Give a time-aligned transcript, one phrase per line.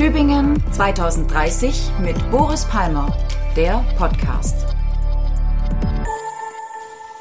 [0.00, 3.14] Tübingen 2030 mit Boris Palmer,
[3.54, 4.74] der Podcast.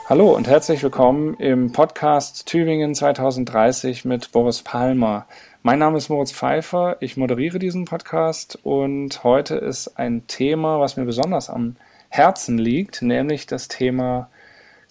[0.05, 5.26] Hallo und herzlich willkommen im Podcast Tübingen 2030 mit Boris Palmer.
[5.62, 10.96] Mein Name ist Moritz Pfeiffer, ich moderiere diesen Podcast und heute ist ein Thema, was
[10.96, 11.76] mir besonders am
[12.08, 14.30] Herzen liegt, nämlich das Thema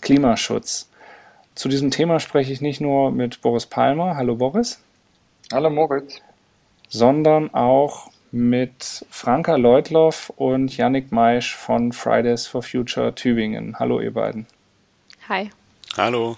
[0.03, 0.91] Klimaschutz.
[1.55, 4.15] Zu diesem Thema spreche ich nicht nur mit Boris Palmer.
[4.15, 4.79] Hallo Boris.
[5.51, 6.21] Hallo Moritz
[6.89, 13.79] sondern auch mit Franka Leutloff und Yannick Maisch von Fridays for Future Tübingen.
[13.79, 14.47] Hallo ihr beiden.
[15.29, 15.51] Hi.
[15.97, 16.37] Hallo.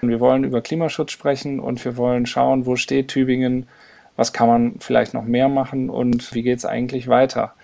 [0.00, 3.66] Wir wollen über Klimaschutz sprechen und wir wollen schauen, wo steht Tübingen,
[4.14, 7.54] was kann man vielleicht noch mehr machen und wie geht es eigentlich weiter.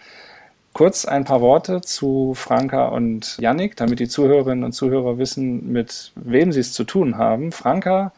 [0.72, 6.12] Kurz ein paar Worte zu Franka und Yannick, damit die Zuhörerinnen und Zuhörer wissen, mit
[6.14, 7.52] wem sie es zu tun haben.
[7.52, 8.12] Franka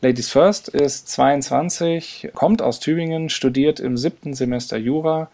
[0.00, 5.30] Ladies First ist 22, kommt aus Tübingen, studiert im siebten Semester Jura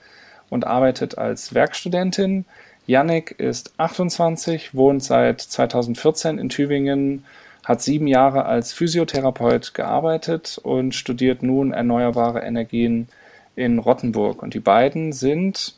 [0.48, 2.44] und arbeitet als Werkstudentin.
[2.86, 7.24] Yannick ist 28, wohnt seit 2014 in Tübingen,
[7.64, 13.08] hat sieben Jahre als Physiotherapeut gearbeitet und studiert nun erneuerbare Energien
[13.56, 14.42] in Rottenburg.
[14.42, 15.74] Und die beiden sind,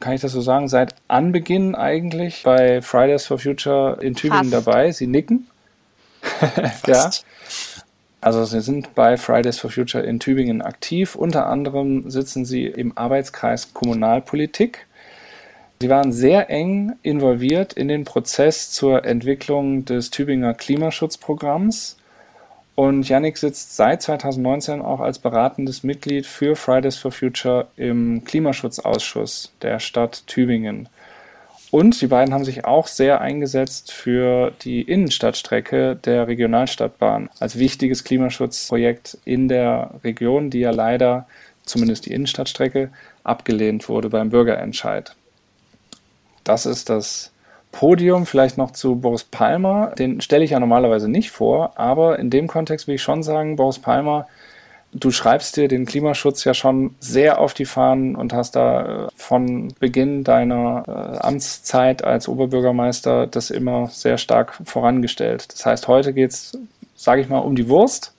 [0.00, 4.66] kann ich das so sagen, seit Anbeginn eigentlich bei Fridays for Future in Tübingen Fast.
[4.66, 4.92] dabei.
[4.92, 5.48] Sie nicken.
[6.86, 7.10] ja.
[8.20, 11.14] Also sie sind bei Fridays for Future in Tübingen aktiv.
[11.14, 14.86] Unter anderem sitzen sie im Arbeitskreis Kommunalpolitik.
[15.80, 21.98] Sie waren sehr eng involviert in den Prozess zur Entwicklung des Tübinger Klimaschutzprogramms.
[22.74, 29.52] Und Yannick sitzt seit 2019 auch als beratendes Mitglied für Fridays for Future im Klimaschutzausschuss
[29.62, 30.88] der Stadt Tübingen.
[31.76, 38.02] Und die beiden haben sich auch sehr eingesetzt für die Innenstadtstrecke der Regionalstadtbahn als wichtiges
[38.02, 41.26] Klimaschutzprojekt in der Region, die ja leider,
[41.66, 42.88] zumindest die Innenstadtstrecke,
[43.24, 45.14] abgelehnt wurde beim Bürgerentscheid.
[46.44, 47.30] Das ist das
[47.72, 48.24] Podium.
[48.24, 49.92] Vielleicht noch zu Boris Palmer.
[49.98, 53.56] Den stelle ich ja normalerweise nicht vor, aber in dem Kontext will ich schon sagen,
[53.56, 54.26] Boris Palmer
[54.98, 59.08] Du schreibst dir den Klimaschutz ja schon sehr auf die Fahnen und hast da äh,
[59.14, 65.52] von Beginn deiner äh, Amtszeit als Oberbürgermeister das immer sehr stark vorangestellt.
[65.52, 66.58] Das heißt, heute geht es,
[66.94, 68.14] sage ich mal, um die Wurst,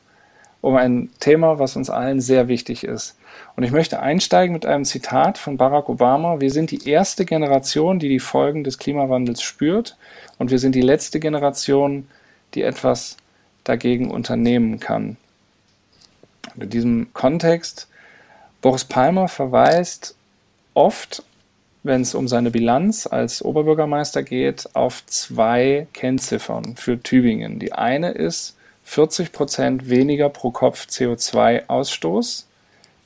[0.61, 3.17] um ein Thema, was uns allen sehr wichtig ist.
[3.55, 6.41] Und ich möchte einsteigen mit einem Zitat von Barack Obama.
[6.41, 9.97] Wir sind die erste Generation, die die Folgen des Klimawandels spürt.
[10.37, 12.07] Und wir sind die letzte Generation,
[12.53, 13.17] die etwas
[13.63, 15.17] dagegen unternehmen kann.
[16.55, 17.87] In diesem Kontext,
[18.61, 20.15] Boris Palmer verweist
[20.73, 21.23] oft,
[21.83, 27.59] wenn es um seine Bilanz als Oberbürgermeister geht, auf zwei Kennziffern für Tübingen.
[27.59, 32.45] Die eine ist 40 Prozent weniger pro Kopf CO2-Ausstoß.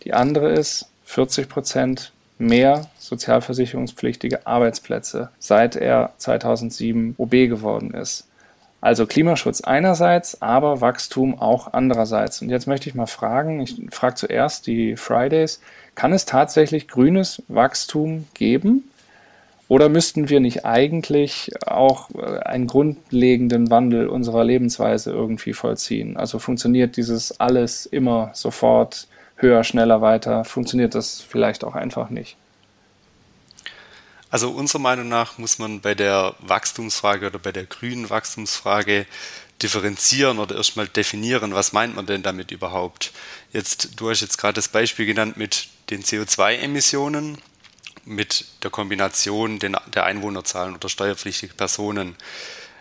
[0.03, 8.28] Die andere ist 40 Prozent mehr sozialversicherungspflichtige Arbeitsplätze, seit er 2007 OB geworden ist.
[8.81, 12.42] Also Klimaschutz einerseits, aber Wachstum auch andererseits.
[12.42, 15.62] Und jetzt möchte ich mal fragen, ich frage zuerst die Fridays,
[15.94, 18.86] kann es tatsächlich grünes Wachstum geben?
[19.68, 26.18] Oder müssten wir nicht eigentlich auch äh, einen grundlegenden Wandel unserer Lebensweise irgendwie vollziehen?
[26.18, 30.44] Also funktioniert dieses alles immer sofort höher, schneller, weiter?
[30.44, 32.36] Funktioniert das vielleicht auch einfach nicht?
[34.31, 39.06] Also unserer Meinung nach muss man bei der Wachstumsfrage oder bei der grünen Wachstumsfrage
[39.62, 43.12] differenzieren oder erstmal definieren, was meint man denn damit überhaupt?
[43.52, 47.38] Jetzt, du hast jetzt gerade das Beispiel genannt mit den CO2-Emissionen,
[48.06, 52.16] mit der Kombination der Einwohnerzahlen oder steuerpflichtige Personen.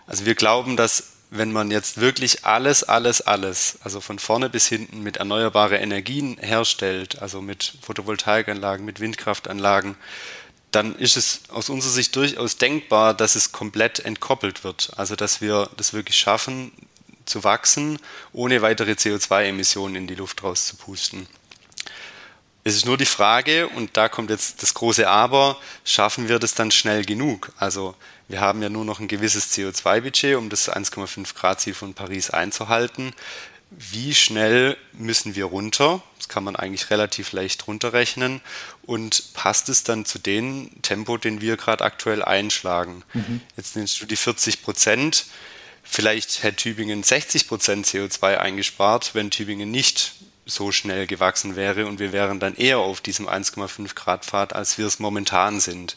[0.06, 4.66] Also wir glauben, dass wenn man jetzt wirklich alles, alles, alles, also von vorne bis
[4.66, 9.96] hinten mit erneuerbare Energien herstellt, also mit Photovoltaikanlagen, mit Windkraftanlagen,
[10.70, 14.92] dann ist es aus unserer Sicht durchaus denkbar, dass es komplett entkoppelt wird.
[14.96, 16.72] Also dass wir das wirklich schaffen,
[17.26, 17.98] zu wachsen,
[18.32, 21.28] ohne weitere CO2-Emissionen in die Luft rauszupusten.
[22.62, 26.54] Es ist nur die Frage, und da kommt jetzt das große Aber, schaffen wir das
[26.54, 27.52] dann schnell genug?
[27.56, 27.94] Also
[28.28, 32.30] wir haben ja nur noch ein gewisses CO2-Budget, um das 1,5 Grad Ziel von Paris
[32.30, 33.14] einzuhalten
[33.70, 36.02] wie schnell müssen wir runter?
[36.18, 38.40] Das kann man eigentlich relativ leicht runterrechnen.
[38.82, 43.04] Und passt es dann zu dem Tempo, den wir gerade aktuell einschlagen?
[43.14, 43.40] Mhm.
[43.56, 45.26] Jetzt nimmst du die 40 Prozent.
[45.82, 50.14] Vielleicht hätte Tübingen 60 Prozent CO2 eingespart, wenn Tübingen nicht
[50.46, 54.78] so schnell gewachsen wäre und wir wären dann eher auf diesem 1,5 Grad Pfad, als
[54.78, 55.96] wir es momentan sind.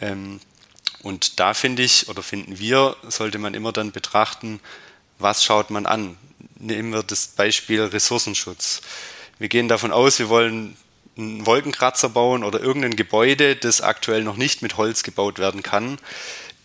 [0.00, 0.40] Ähm,
[1.02, 4.60] und da finde ich oder finden wir, sollte man immer dann betrachten,
[5.18, 6.16] was schaut man an?
[6.64, 8.80] Nehmen wir das Beispiel Ressourcenschutz.
[9.38, 10.76] Wir gehen davon aus, wir wollen
[11.16, 15.98] einen Wolkenkratzer bauen oder irgendein Gebäude, das aktuell noch nicht mit Holz gebaut werden kann.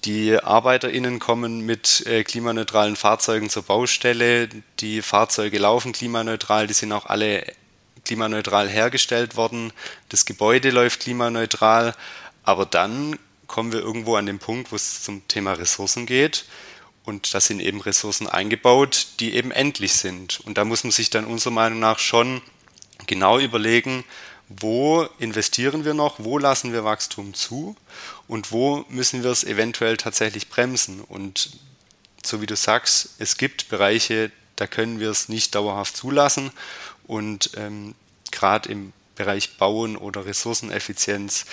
[0.05, 4.47] Die ArbeiterInnen kommen mit äh, klimaneutralen Fahrzeugen zur Baustelle.
[4.79, 7.45] Die Fahrzeuge laufen klimaneutral, die sind auch alle
[8.05, 9.73] klimaneutral hergestellt worden.
[10.07, 11.95] Das Gebäude läuft klimaneutral.
[12.43, 16.45] Aber dann kommen wir irgendwo an den Punkt, wo es zum Thema Ressourcen geht.
[17.09, 20.39] Und da sind eben Ressourcen eingebaut, die eben endlich sind.
[20.41, 22.41] Und da muss man sich dann unserer Meinung nach schon
[23.07, 24.03] genau überlegen,
[24.47, 27.75] wo investieren wir noch, wo lassen wir Wachstum zu
[28.27, 31.01] und wo müssen wir es eventuell tatsächlich bremsen.
[31.01, 31.57] Und
[32.23, 36.51] so wie du sagst, es gibt Bereiche, da können wir es nicht dauerhaft zulassen.
[37.07, 37.95] Und ähm,
[38.31, 41.45] gerade im Bereich Bauen oder Ressourceneffizienz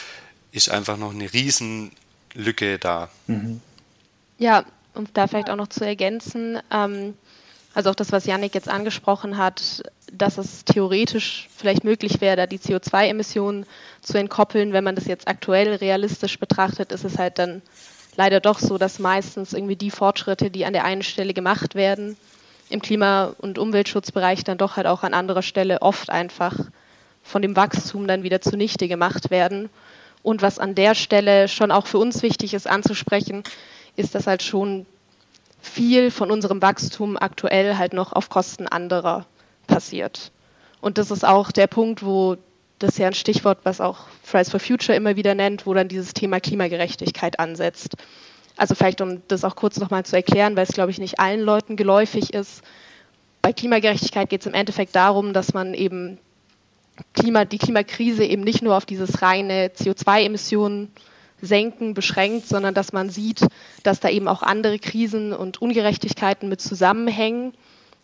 [0.52, 3.08] ist einfach noch eine Riesenlücke da.
[3.26, 3.62] Mhm.
[4.38, 4.66] Ja,
[4.96, 7.14] um da vielleicht auch noch zu ergänzen, ähm,
[7.76, 12.46] also auch das, was Yannick jetzt angesprochen hat, dass es theoretisch vielleicht möglich wäre, da
[12.46, 13.66] die CO2-Emissionen
[14.00, 14.72] zu entkoppeln.
[14.72, 17.60] Wenn man das jetzt aktuell realistisch betrachtet, ist es halt dann
[18.16, 22.16] leider doch so, dass meistens irgendwie die Fortschritte, die an der einen Stelle gemacht werden,
[22.70, 26.58] im Klima- und Umweltschutzbereich dann doch halt auch an anderer Stelle oft einfach
[27.22, 29.68] von dem Wachstum dann wieder zunichte gemacht werden.
[30.22, 33.44] Und was an der Stelle schon auch für uns wichtig ist anzusprechen,
[33.96, 34.86] ist, dass halt schon
[35.60, 39.26] viel von unserem Wachstum aktuell halt noch auf Kosten anderer
[39.66, 40.30] passiert.
[40.80, 42.36] Und das ist auch der Punkt, wo
[42.78, 45.88] das ist ja ein Stichwort, was auch Fridays for Future immer wieder nennt, wo dann
[45.88, 47.96] dieses Thema Klimagerechtigkeit ansetzt.
[48.56, 51.40] Also vielleicht, um das auch kurz nochmal zu erklären, weil es, glaube ich, nicht allen
[51.40, 52.62] Leuten geläufig ist.
[53.42, 56.18] Bei Klimagerechtigkeit geht es im Endeffekt darum, dass man eben
[57.14, 60.90] Klima, die Klimakrise eben nicht nur auf dieses reine CO2-Emissionen
[61.40, 63.46] senken beschränkt, sondern dass man sieht,
[63.82, 67.52] dass da eben auch andere Krisen und Ungerechtigkeiten mit zusammenhängen,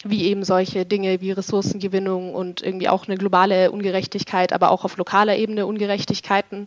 [0.05, 4.97] wie eben solche Dinge wie Ressourcengewinnung und irgendwie auch eine globale Ungerechtigkeit, aber auch auf
[4.97, 6.67] lokaler Ebene Ungerechtigkeiten.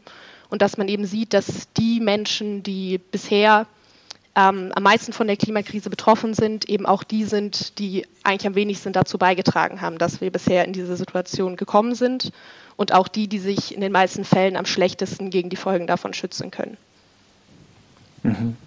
[0.50, 3.68] Und dass man eben sieht, dass die Menschen, die bisher
[4.36, 8.56] ähm, am meisten von der Klimakrise betroffen sind, eben auch die sind, die eigentlich am
[8.56, 12.32] wenigsten dazu beigetragen haben, dass wir bisher in diese Situation gekommen sind
[12.78, 16.14] und auch die, die sich in den meisten Fällen am schlechtesten gegen die Folgen davon
[16.14, 16.78] schützen können.
[18.24, 18.58] Mhm.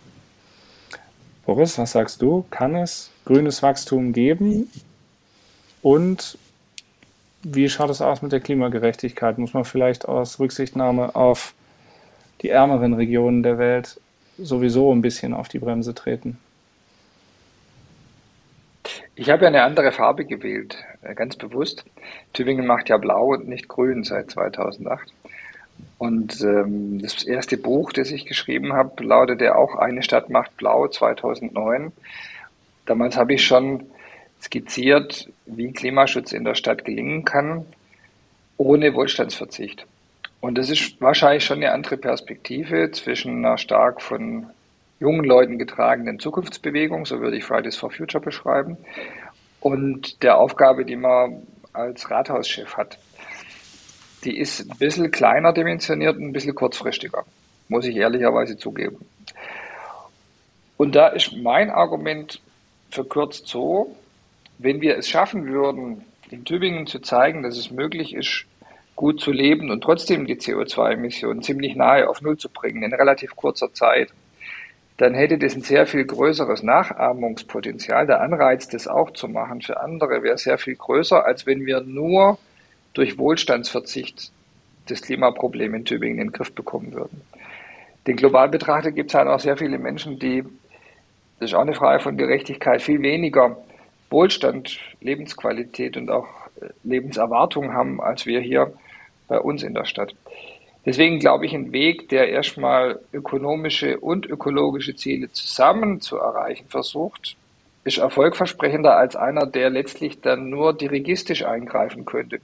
[1.45, 2.45] Boris, was sagst du?
[2.51, 4.71] Kann es grünes Wachstum geben?
[5.83, 6.37] Und
[7.43, 9.39] wie schaut es aus mit der Klimagerechtigkeit?
[9.39, 11.55] Muss man vielleicht aus Rücksichtnahme auf
[12.43, 14.01] die ärmeren Regionen der Welt
[14.39, 16.39] sowieso ein bisschen auf die Bremse treten?
[19.21, 21.85] Ich habe ja eine andere Farbe gewählt, äh, ganz bewusst.
[22.35, 25.13] Tübingen macht ja blau und nicht grün seit 2008.
[25.99, 30.57] Und ähm, das erste Buch, das ich geschrieben habe, lautet ja auch Eine Stadt macht
[30.57, 31.91] blau 2009.
[32.87, 33.87] Damals habe ich schon
[34.41, 37.67] skizziert, wie Klimaschutz in der Stadt gelingen kann,
[38.57, 39.85] ohne Wohlstandsverzicht.
[40.41, 44.47] Und das ist wahrscheinlich schon eine andere Perspektive zwischen einer stark von
[45.01, 48.77] jungen Leuten getragenen Zukunftsbewegung, so würde ich Fridays for Future beschreiben,
[49.61, 52.99] und der Aufgabe, die man als Rathauschef hat.
[54.25, 57.25] Die ist ein bisschen kleiner dimensioniert ein bisschen kurzfristiger,
[57.69, 58.99] muss ich ehrlicherweise zugeben.
[60.77, 62.41] Und da ist mein Argument
[62.91, 63.97] verkürzt so,
[64.59, 68.45] wenn wir es schaffen würden, in Tübingen zu zeigen, dass es möglich ist,
[68.97, 73.37] gut zu leben und trotzdem die CO2-Emissionen ziemlich nahe auf Null zu bringen in relativ
[73.37, 74.13] kurzer Zeit,
[74.99, 78.07] dann hätte das ein sehr viel größeres Nachahmungspotenzial.
[78.07, 81.81] Der Anreiz, das auch zu machen für andere, wäre sehr viel größer, als wenn wir
[81.81, 82.37] nur
[82.95, 84.33] durch Wohlstandsverzicht
[84.89, 87.23] das Klimaproblem in Tübingen in den Griff bekommen würden.
[88.09, 90.43] Den global betrachtet gibt es halt auch sehr viele Menschen, die,
[91.39, 93.57] das ist auch eine Frage von Gerechtigkeit, viel weniger
[94.11, 96.27] Wohlstand, Lebensqualität und auch
[96.61, 98.73] äh, Lebenserwartung haben, als wir hier
[99.29, 100.15] bei uns in der Stadt.
[100.89, 107.37] Deswegen glaube ich, ein Weg, der erstmal ökonomische und ökologische Ziele zusammen zu erreichen versucht,
[107.85, 112.39] ist erfolgversprechender als einer, der letztlich dann nur dirigistisch eingreifen könnte.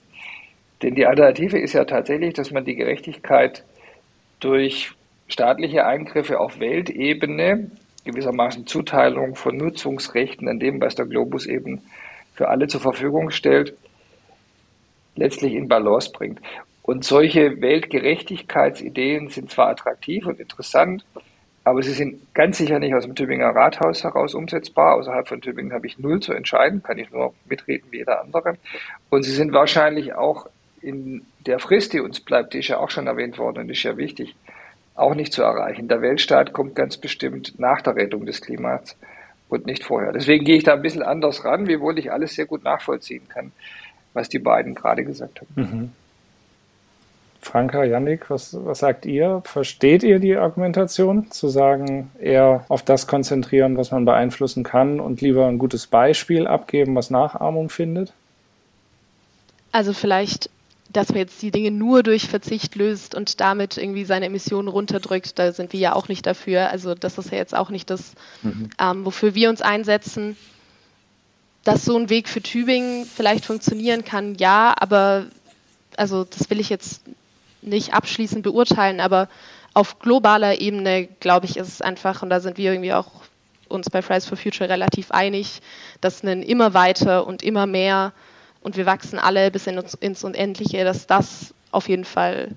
[0.82, 3.64] Denn die Alternative ist ja tatsächlich, dass man die Gerechtigkeit
[4.40, 4.92] durch
[5.26, 7.70] staatliche Eingriffe auf Weltebene,
[8.04, 11.80] gewissermaßen Zuteilung von Nutzungsrechten an dem, was der Globus eben
[12.34, 13.74] für alle zur Verfügung stellt,
[15.16, 16.40] letztlich in Balance bringt.
[16.84, 21.02] Und solche Weltgerechtigkeitsideen sind zwar attraktiv und interessant,
[21.64, 24.96] aber sie sind ganz sicher nicht aus dem Tübinger Rathaus heraus umsetzbar.
[24.96, 28.58] Außerhalb von Tübingen habe ich null zu entscheiden, kann ich nur mitreden wie jeder andere.
[29.08, 30.46] Und sie sind wahrscheinlich auch
[30.82, 33.82] in der Frist, die uns bleibt, die ist ja auch schon erwähnt worden und ist
[33.82, 34.36] ja wichtig,
[34.94, 35.88] auch nicht zu erreichen.
[35.88, 38.94] Der Weltstaat kommt ganz bestimmt nach der Rettung des Klimas
[39.48, 40.12] und nicht vorher.
[40.12, 43.52] Deswegen gehe ich da ein bisschen anders ran, wiewohl ich alles sehr gut nachvollziehen kann,
[44.12, 45.48] was die beiden gerade gesagt haben.
[45.56, 45.92] Mhm.
[47.44, 49.42] Franka, Yannick, was, was sagt ihr?
[49.44, 55.20] Versteht ihr die Argumentation, zu sagen, eher auf das konzentrieren, was man beeinflussen kann und
[55.20, 58.12] lieber ein gutes Beispiel abgeben, was Nachahmung findet?
[59.72, 60.50] Also vielleicht,
[60.90, 65.38] dass man jetzt die Dinge nur durch Verzicht löst und damit irgendwie seine Emissionen runterdrückt,
[65.38, 66.70] da sind wir ja auch nicht dafür.
[66.70, 68.70] Also das ist ja jetzt auch nicht das, mhm.
[68.80, 70.36] ähm, wofür wir uns einsetzen.
[71.62, 75.26] Dass so ein Weg für Tübingen vielleicht funktionieren kann, ja, aber
[75.96, 77.00] also das will ich jetzt
[77.66, 79.28] nicht abschließend beurteilen, aber
[79.74, 83.10] auf globaler Ebene, glaube ich, ist es einfach, und da sind wir irgendwie auch
[83.68, 85.60] uns bei Fridays for Future relativ einig,
[86.00, 88.12] dass ein immer weiter und immer mehr
[88.62, 92.56] und wir wachsen alle bis in uns, ins Unendliche, dass das auf jeden Fall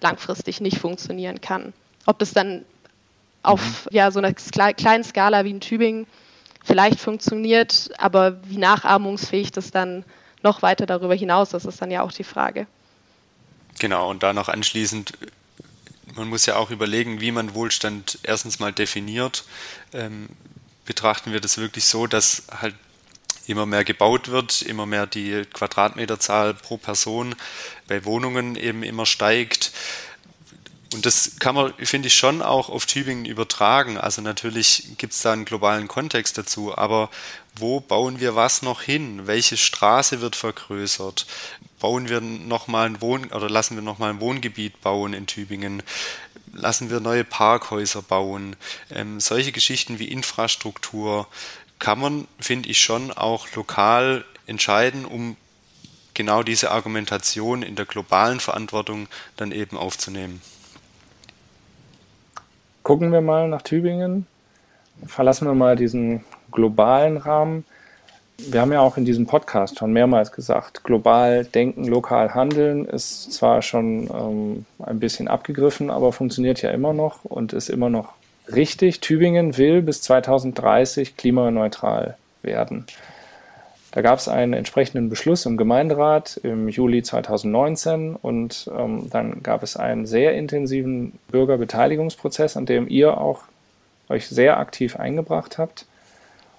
[0.00, 1.72] langfristig nicht funktionieren kann.
[2.06, 2.64] Ob das dann
[3.42, 3.96] auf mhm.
[3.96, 6.06] ja, so einer kleinen Skala wie in Tübingen
[6.64, 10.04] vielleicht funktioniert, aber wie nachahmungsfähig das dann
[10.42, 12.66] noch weiter darüber hinaus ist, ist dann ja auch die Frage.
[13.78, 15.12] Genau, und da noch anschließend,
[16.14, 19.44] man muss ja auch überlegen, wie man Wohlstand erstens mal definiert.
[19.92, 20.28] Ähm,
[20.84, 22.74] betrachten wir das wirklich so, dass halt
[23.46, 27.34] immer mehr gebaut wird, immer mehr die Quadratmeterzahl pro Person
[27.86, 29.72] bei Wohnungen eben immer steigt.
[30.94, 33.98] Und das kann man, finde ich, schon auch auf Tübingen übertragen.
[33.98, 37.10] Also natürlich gibt es da einen globalen Kontext dazu, aber
[37.54, 39.26] wo bauen wir was noch hin?
[39.26, 41.26] Welche Straße wird vergrößert?
[41.78, 45.82] Bauen wir nochmal ein Wohn oder lassen wir nochmal ein Wohngebiet bauen in Tübingen?
[46.52, 48.56] Lassen wir neue Parkhäuser bauen?
[48.90, 51.28] Ähm, solche Geschichten wie Infrastruktur
[51.78, 55.36] kann man, finde ich, schon auch lokal entscheiden, um
[56.14, 59.06] genau diese Argumentation in der globalen Verantwortung
[59.36, 60.42] dann eben aufzunehmen.
[62.82, 64.26] Gucken wir mal nach Tübingen.
[65.06, 67.64] Verlassen wir mal diesen globalen Rahmen.
[68.40, 73.32] Wir haben ja auch in diesem Podcast schon mehrmals gesagt, global denken, lokal handeln ist
[73.32, 78.12] zwar schon ähm, ein bisschen abgegriffen, aber funktioniert ja immer noch und ist immer noch
[78.54, 79.00] richtig.
[79.00, 82.86] Tübingen will bis 2030 klimaneutral werden.
[83.90, 89.64] Da gab es einen entsprechenden Beschluss im Gemeinderat im Juli 2019 und ähm, dann gab
[89.64, 93.42] es einen sehr intensiven Bürgerbeteiligungsprozess, an dem ihr auch
[94.08, 95.86] euch sehr aktiv eingebracht habt.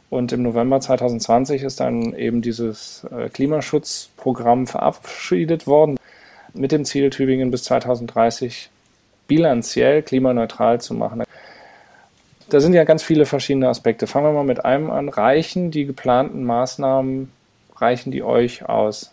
[0.09, 5.97] Und im November 2020 ist dann eben dieses äh, Klimaschutzprogramm verabschiedet worden
[6.53, 8.69] mit dem Ziel, Tübingen bis 2030
[9.27, 11.23] bilanziell klimaneutral zu machen.
[12.49, 14.07] Da sind ja ganz viele verschiedene Aspekte.
[14.07, 15.09] Fangen wir mal mit einem an.
[15.09, 17.31] Reichen die geplanten Maßnahmen,
[17.75, 19.11] reichen die euch aus?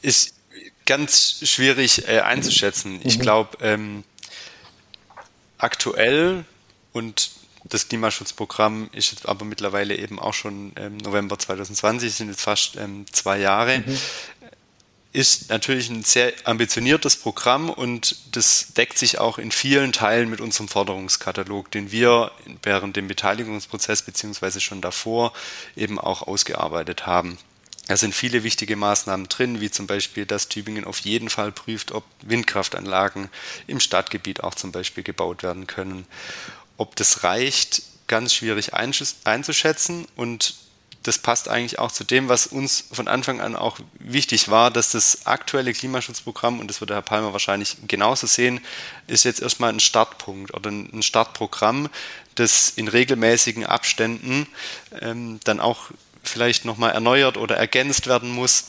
[0.00, 0.34] Ist
[0.86, 2.94] ganz schwierig äh, einzuschätzen.
[2.94, 3.00] Mhm.
[3.02, 4.04] Ich glaube, ähm,
[5.58, 6.44] aktuell
[6.92, 7.30] und
[7.70, 12.76] das Klimaschutzprogramm ist jetzt aber mittlerweile eben auch schon ähm, November 2020, sind jetzt fast
[12.76, 13.78] ähm, zwei Jahre.
[13.78, 13.98] Mhm
[15.12, 20.40] ist natürlich ein sehr ambitioniertes Programm und das deckt sich auch in vielen Teilen mit
[20.40, 22.30] unserem Forderungskatalog, den wir
[22.62, 25.32] während dem Beteiligungsprozess beziehungsweise schon davor
[25.74, 27.38] eben auch ausgearbeitet haben.
[27.88, 31.90] Da sind viele wichtige Maßnahmen drin, wie zum Beispiel, dass Tübingen auf jeden Fall prüft,
[31.90, 33.30] ob Windkraftanlagen
[33.66, 36.06] im Stadtgebiet auch zum Beispiel gebaut werden können.
[36.80, 40.54] Ob das reicht, ganz schwierig einzuschätzen und
[41.02, 44.90] das passt eigentlich auch zu dem, was uns von Anfang an auch wichtig war, dass
[44.90, 48.62] das aktuelle Klimaschutzprogramm, und das wird Herr Palmer wahrscheinlich genauso sehen,
[49.08, 51.90] ist jetzt erstmal ein Startpunkt oder ein Startprogramm,
[52.36, 54.46] das in regelmäßigen Abständen
[55.02, 55.90] ähm, dann auch
[56.22, 58.64] vielleicht nochmal erneuert oder ergänzt werden muss.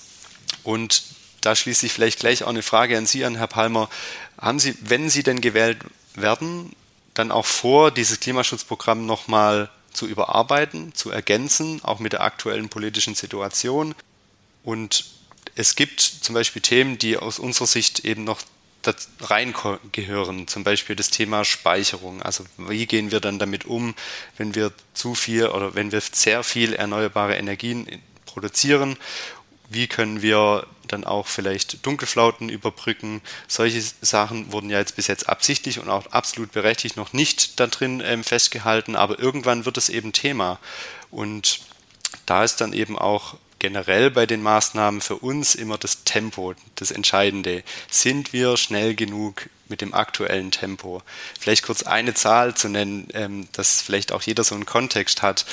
[0.63, 1.03] Und
[1.39, 3.89] da schließt sich vielleicht gleich auch eine Frage an Sie an, Herr Palmer.
[4.37, 5.79] Haben Sie, wenn Sie denn gewählt
[6.15, 6.75] werden,
[7.13, 13.15] dann auch vor, dieses Klimaschutzprogramm nochmal zu überarbeiten, zu ergänzen, auch mit der aktuellen politischen
[13.15, 13.93] Situation.
[14.63, 15.05] Und
[15.55, 18.41] es gibt zum Beispiel Themen, die aus unserer Sicht eben noch
[19.19, 22.21] reingehören, zum Beispiel das Thema Speicherung.
[22.21, 23.93] Also wie gehen wir dann damit um,
[24.37, 27.87] wenn wir zu viel oder wenn wir sehr viel erneuerbare Energien
[28.25, 28.97] produzieren
[29.71, 33.21] wie können wir dann auch vielleicht Dunkelflauten überbrücken.
[33.47, 37.67] Solche Sachen wurden ja jetzt bis jetzt absichtlich und auch absolut berechtigt noch nicht da
[37.67, 40.59] drin ähm, festgehalten, aber irgendwann wird es eben Thema.
[41.09, 41.61] Und
[42.25, 46.91] da ist dann eben auch generell bei den Maßnahmen für uns immer das Tempo das
[46.91, 47.63] Entscheidende.
[47.89, 51.01] Sind wir schnell genug mit dem aktuellen Tempo?
[51.39, 55.45] Vielleicht kurz eine Zahl zu nennen, ähm, dass vielleicht auch jeder so einen Kontext hat.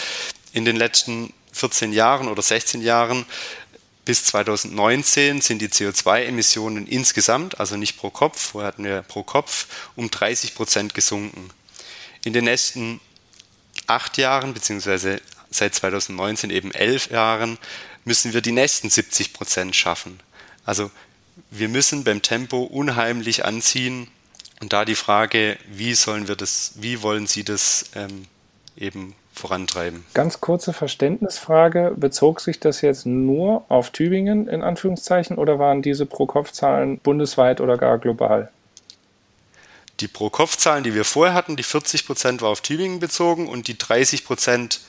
[0.53, 3.27] In den letzten 14 Jahren oder 16 Jahren
[4.09, 9.67] bis 2019 sind die CO2-Emissionen insgesamt, also nicht pro Kopf, vorher hatten wir pro Kopf,
[9.97, 11.51] um 30 Prozent gesunken.
[12.25, 13.03] In den nächsten
[13.87, 17.59] acht Jahren, beziehungsweise seit 2019 eben elf Jahren,
[18.07, 20.19] müssen wir die nächsten 70 Prozent schaffen.
[20.65, 20.91] Also
[21.51, 24.09] wir müssen beim Tempo unheimlich anziehen.
[24.61, 28.25] Und da die Frage, wie sollen wir das, wie wollen Sie das ähm,
[28.75, 30.05] eben vorantreiben?
[30.13, 31.95] Ganz kurze Verständnisfrage.
[31.97, 37.79] Bezog sich das jetzt nur auf Tübingen in Anführungszeichen oder waren diese Pro-Kopf-Zahlen bundesweit oder
[37.79, 38.51] gar global?
[40.01, 43.79] Die Pro-Kopf-Zahlen, die wir vorher hatten, die 40 Prozent war auf Tübingen bezogen und die
[43.79, 44.81] 30 Prozent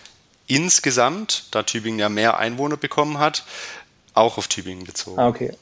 [0.48, 3.46] insgesamt, da Tübingen ja mehr Einwohner bekommen hat,
[4.14, 5.20] auch auf Tübingen bezogen.
[5.20, 5.54] Ah, okay.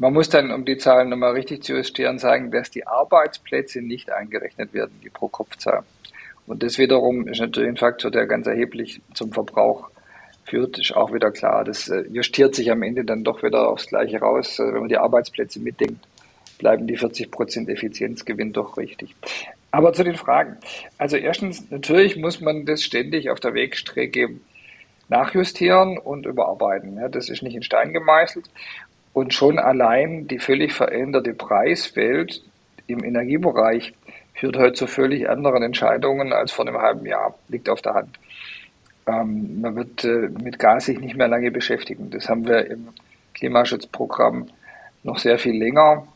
[0.00, 4.12] Man muss dann, um die Zahlen nochmal richtig zu justieren, sagen, dass die Arbeitsplätze nicht
[4.12, 5.82] eingerechnet werden, die Pro-Kopf-Zahl.
[6.48, 9.90] Und das wiederum ist natürlich ein Faktor, der ganz erheblich zum Verbrauch
[10.44, 11.62] führt, ist auch wieder klar.
[11.62, 14.58] Das äh, justiert sich am Ende dann doch wieder aufs Gleiche raus.
[14.58, 16.06] Äh, wenn man die Arbeitsplätze mitdenkt,
[16.58, 19.14] bleiben die 40 Prozent Effizienzgewinn doch richtig.
[19.70, 20.56] Aber zu den Fragen.
[20.96, 24.30] Also erstens, natürlich muss man das ständig auf der Wegstrecke
[25.08, 26.98] nachjustieren und überarbeiten.
[27.12, 28.46] Das ist nicht in Stein gemeißelt.
[29.12, 32.42] Und schon allein die völlig veränderte Preiswelt
[32.86, 33.92] im Energiebereich
[34.38, 37.34] führt heute zu völlig anderen Entscheidungen als vor einem halben Jahr.
[37.48, 38.18] Liegt auf der Hand.
[39.06, 42.10] Ähm, man wird äh, mit Gas sich nicht mehr lange beschäftigen.
[42.10, 42.88] Das haben wir im
[43.34, 44.48] Klimaschutzprogramm
[45.02, 46.06] noch sehr viel länger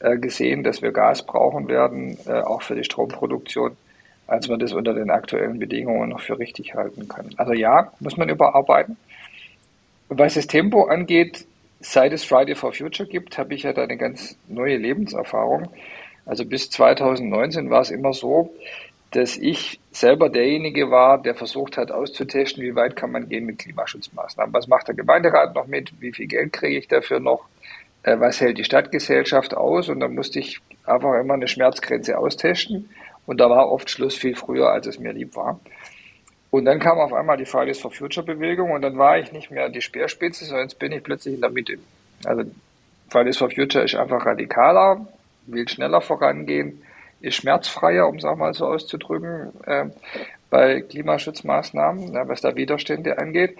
[0.00, 3.76] äh, gesehen, dass wir Gas brauchen werden, äh, auch für die Stromproduktion,
[4.26, 7.30] als man das unter den aktuellen Bedingungen noch für richtig halten kann.
[7.36, 8.96] Also ja, muss man überarbeiten.
[10.08, 11.46] Was das Tempo angeht,
[11.80, 15.68] seit es Friday for Future gibt, habe ich ja da eine ganz neue Lebenserfahrung.
[16.30, 18.54] Also bis 2019 war es immer so,
[19.10, 23.58] dass ich selber derjenige war, der versucht hat auszutesten, wie weit kann man gehen mit
[23.58, 24.54] Klimaschutzmaßnahmen.
[24.54, 25.92] Was macht der Gemeinderat noch mit?
[26.00, 27.46] Wie viel Geld kriege ich dafür noch?
[28.04, 29.88] Äh, was hält die Stadtgesellschaft aus?
[29.88, 32.90] Und dann musste ich einfach immer eine Schmerzgrenze austesten.
[33.26, 35.58] Und da war oft Schluss viel früher, als es mir lieb war.
[36.52, 39.50] Und dann kam auf einmal die Fridays for Future Bewegung und dann war ich nicht
[39.50, 41.78] mehr die Speerspitze, sondern jetzt bin ich plötzlich in der Mitte.
[42.24, 42.44] Also
[43.08, 45.08] Fridays for Future ist einfach radikaler,
[45.46, 46.82] will schneller vorangehen,
[47.20, 49.86] ist schmerzfreier, um es auch mal so auszudrücken, äh,
[50.48, 53.56] bei Klimaschutzmaßnahmen, ja, was da Widerstände angeht.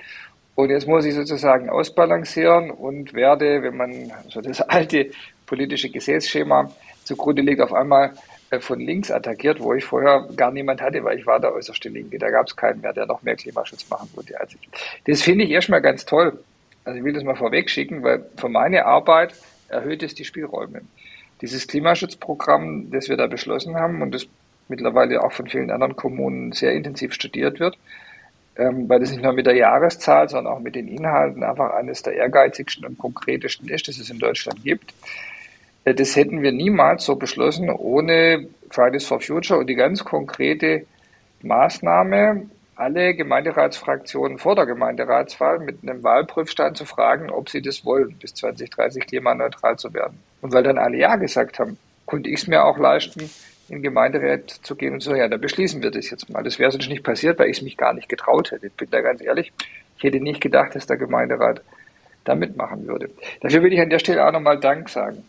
[0.54, 5.10] Und jetzt muss ich sozusagen ausbalancieren und werde, wenn man so das alte
[5.46, 6.70] politische Gesetzschema
[7.04, 8.12] zugrunde legt, auf einmal
[8.50, 11.88] äh, von links attackiert, wo ich vorher gar niemand hatte, weil ich war der äußerste
[11.88, 12.18] Linke.
[12.18, 14.68] Da gab es keinen mehr, der noch mehr Klimaschutz machen wollte als ich.
[15.06, 16.38] Das finde ich erstmal ganz toll.
[16.84, 19.34] Also ich will das mal vorweg schicken, weil für meine Arbeit
[19.68, 20.82] erhöht es die Spielräume.
[21.40, 24.26] Dieses Klimaschutzprogramm, das wir da beschlossen haben und das
[24.68, 27.78] mittlerweile auch von vielen anderen Kommunen sehr intensiv studiert wird,
[28.56, 32.02] ähm, weil das nicht nur mit der Jahreszahl, sondern auch mit den Inhalten einfach eines
[32.02, 34.94] der ehrgeizigsten und konkretesten ist, das es in Deutschland gibt.
[35.84, 40.86] Äh, das hätten wir niemals so beschlossen ohne Fridays for Future und die ganz konkrete
[41.42, 42.48] Maßnahme,
[42.80, 48.34] alle Gemeinderatsfraktionen vor der Gemeinderatswahl mit einem Wahlprüfstand zu fragen, ob sie das wollen, bis
[48.34, 50.18] 2030 klimaneutral zu werden.
[50.40, 53.28] Und weil dann alle Ja gesagt haben, konnte ich es mir auch leisten,
[53.68, 56.42] in Gemeinderat zu gehen und zu sagen, ja, da beschließen wir das jetzt mal.
[56.42, 58.68] Das wäre sonst nicht passiert, weil ich es mich gar nicht getraut hätte.
[58.68, 59.52] Ich bin da ganz ehrlich.
[59.98, 61.60] Ich hätte nicht gedacht, dass der Gemeinderat
[62.24, 63.10] da mitmachen würde.
[63.42, 65.22] Dafür will ich an der Stelle auch nochmal Dank sagen.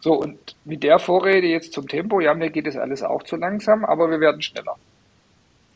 [0.00, 3.36] So, und mit der Vorrede jetzt zum Tempo, ja, mir geht es alles auch zu
[3.36, 4.76] langsam, aber wir werden schneller.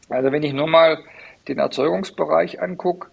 [0.09, 0.99] Also wenn ich nur mal
[1.49, 3.09] den Erzeugungsbereich angucke,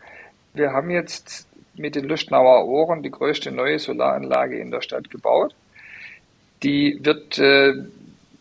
[0.53, 5.55] wir haben jetzt mit den Lüchtenauer Ohren die größte neue Solaranlage in der Stadt gebaut.
[6.61, 7.73] Die wird äh,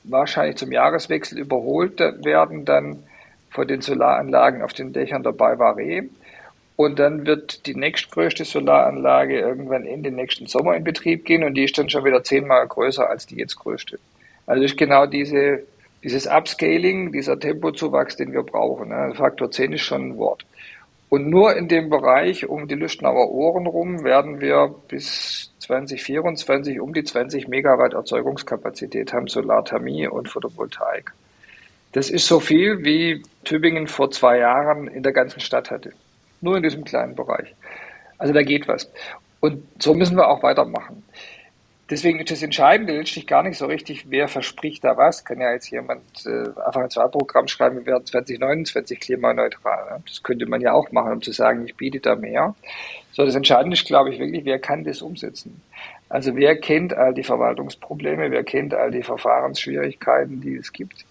[0.04, 3.02] wahrscheinlich zum Jahreswechsel überholt werden dann
[3.50, 6.08] von den Solaranlagen auf den Dächern der Bavaré.
[6.76, 11.64] Und dann wird die nächstgrößte Solaranlage irgendwann Ende nächsten Sommer in Betrieb gehen und die
[11.64, 13.98] ist dann schon wieder zehnmal größer als die jetzt größte.
[14.46, 15.62] Also ist genau diese,
[16.02, 18.88] dieses Upscaling, dieser Tempozuwachs, den wir brauchen.
[18.88, 19.12] Ne?
[19.14, 20.44] Faktor 10 ist schon ein Wort.
[21.08, 26.94] Und nur in dem Bereich um die Lüchtenauer Ohren rum werden wir bis 2024 um
[26.94, 31.12] die 20 Megawatt Erzeugungskapazität haben, Solarthermie und Photovoltaik.
[31.92, 35.92] Das ist so viel, wie Tübingen vor zwei Jahren in der ganzen Stadt hatte.
[36.40, 37.54] Nur in diesem kleinen Bereich.
[38.16, 38.90] Also da geht was.
[39.40, 41.02] Und so müssen wir auch weitermachen.
[41.92, 45.26] Deswegen ist das Entscheidende letztlich gar nicht so richtig, wer verspricht da was.
[45.26, 49.90] Kann ja jetzt jemand äh, einfach ein Wahlprogramm schreiben, wir werden 2029 klimaneutral.
[49.90, 50.02] Ne?
[50.06, 52.54] Das könnte man ja auch machen, um zu sagen, ich biete da mehr.
[53.12, 55.60] So, das Entscheidende ist, glaube ich, wirklich, wer kann das umsetzen?
[56.08, 61.04] Also wer kennt all die Verwaltungsprobleme, wer kennt all die Verfahrensschwierigkeiten, die es gibt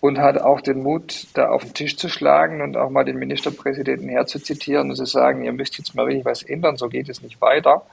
[0.00, 3.16] und hat auch den Mut, da auf den Tisch zu schlagen und auch mal den
[3.16, 7.22] Ministerpräsidenten herzuzitieren und zu sagen, ihr müsst jetzt mal richtig was ändern, so geht es
[7.22, 7.86] nicht weiter.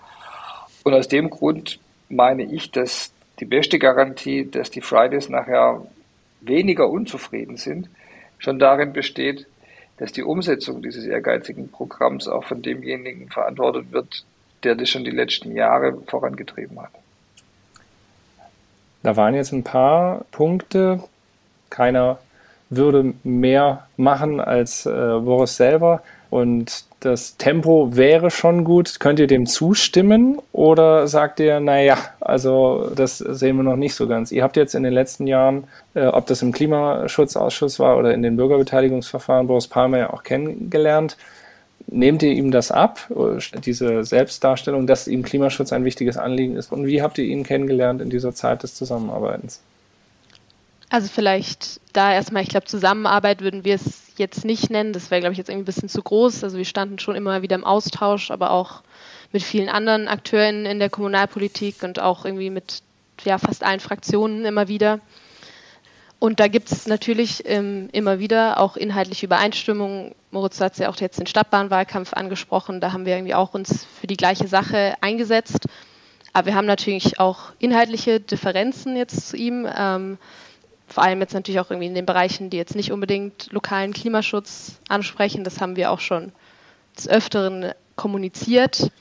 [0.84, 5.86] Und aus dem Grund meine ich, dass die beste Garantie, dass die Fridays nachher
[6.42, 7.89] weniger unzufrieden sind,
[8.38, 9.48] schon darin besteht,
[9.98, 14.26] dass die Umsetzung dieses ehrgeizigen Programms auch von demjenigen verantwortet wird,
[14.63, 16.92] der das schon die letzten Jahre vorangetrieben hat.
[19.04, 21.04] Da waren jetzt ein paar Punkte.
[21.70, 22.20] Keiner
[22.70, 26.02] würde mehr machen als äh, Boris selber.
[26.30, 29.00] Und das Tempo wäre schon gut.
[29.00, 34.08] Könnt ihr dem zustimmen oder sagt ihr, naja, also das sehen wir noch nicht so
[34.08, 34.32] ganz.
[34.32, 38.22] Ihr habt jetzt in den letzten Jahren, äh, ob das im Klimaschutzausschuss war oder in
[38.22, 41.18] den Bürgerbeteiligungsverfahren, Boris Palmer ja auch kennengelernt.
[41.88, 43.12] Nehmt ihr ihm das ab,
[43.66, 46.72] diese Selbstdarstellung, dass ihm Klimaschutz ein wichtiges Anliegen ist?
[46.72, 49.62] Und wie habt ihr ihn kennengelernt in dieser Zeit des Zusammenarbeitens?
[50.89, 54.93] Also vielleicht da erstmal, ich glaube, Zusammenarbeit würden wir es jetzt nicht nennen.
[54.93, 56.43] Das wäre, glaube ich, jetzt irgendwie ein bisschen zu groß.
[56.43, 58.84] Also wir standen schon immer wieder im Austausch, aber auch
[59.32, 62.84] mit vielen anderen Akteuren in der Kommunalpolitik und auch irgendwie mit
[63.24, 65.00] ja, fast allen Fraktionen immer wieder.
[66.19, 70.15] Und da gibt es natürlich ähm, immer wieder auch inhaltliche Übereinstimmungen.
[70.32, 72.80] Moritz hat ja auch jetzt den Stadtbahnwahlkampf angesprochen.
[72.80, 75.67] Da haben wir irgendwie auch uns für die gleiche Sache eingesetzt.
[76.32, 79.67] Aber wir haben natürlich auch inhaltliche Differenzen jetzt zu ihm.
[79.78, 80.17] Ähm,
[80.94, 84.74] vor allem jetzt natürlich auch irgendwie in den Bereichen, die jetzt nicht unbedingt lokalen Klimaschutz
[84.90, 85.44] ansprechen.
[85.44, 86.32] Das haben wir auch schon
[86.96, 88.92] des Öfteren kommuniziert.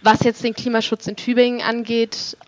[0.00, 2.38] Was jetzt den Klimaschutz in Tübingen angeht,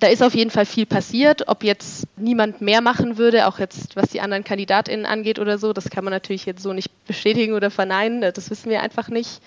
[0.00, 1.48] da ist auf jeden Fall viel passiert.
[1.48, 5.72] Ob jetzt niemand mehr machen würde, auch jetzt was die anderen KandidatInnen angeht oder so,
[5.72, 8.20] das kann man natürlich jetzt so nicht bestätigen oder verneinen.
[8.20, 9.40] Das wissen wir einfach nicht.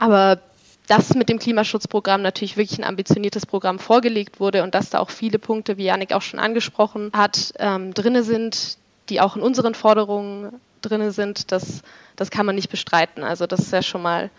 [0.00, 0.40] Aber
[0.86, 5.10] dass mit dem Klimaschutzprogramm natürlich wirklich ein ambitioniertes Programm vorgelegt wurde und dass da auch
[5.10, 9.74] viele Punkte, wie Janik auch schon angesprochen hat, ähm, drinne sind, die auch in unseren
[9.74, 11.82] Forderungen drinne sind, das,
[12.14, 13.24] das kann man nicht bestreiten.
[13.24, 14.30] Also das ist ja schon mal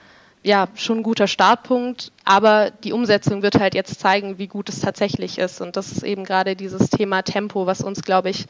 [0.43, 4.79] ja, schon ein guter Startpunkt, aber die Umsetzung wird halt jetzt zeigen, wie gut es
[4.79, 5.61] tatsächlich ist.
[5.61, 8.45] Und das ist eben gerade dieses Thema Tempo, was uns, glaube ich,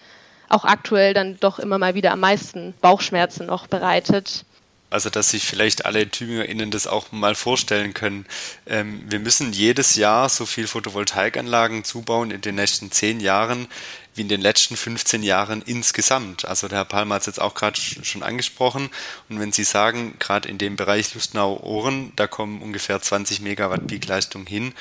[0.49, 4.45] auch aktuell dann doch immer mal wieder am meisten Bauchschmerzen noch bereitet.
[4.89, 8.25] Also, dass sich vielleicht alle TübingerInnen das auch mal vorstellen können.
[8.65, 13.67] Ähm, wir müssen jedes Jahr so viel Photovoltaikanlagen zubauen in den nächsten zehn Jahren,
[14.15, 16.45] wie in den letzten 15 Jahren insgesamt.
[16.45, 18.89] Also der Herr Palmer hat es jetzt auch gerade schon angesprochen.
[19.27, 24.45] Und wenn Sie sagen, gerade in dem Bereich Lustenau-Ohren, da kommen ungefähr 20 Megawatt Peakleistung
[24.45, 24.73] hin,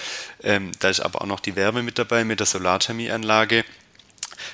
[0.45, 3.65] ähm, da ist aber auch noch die Wärme mit dabei mit der Solarthermieanlage.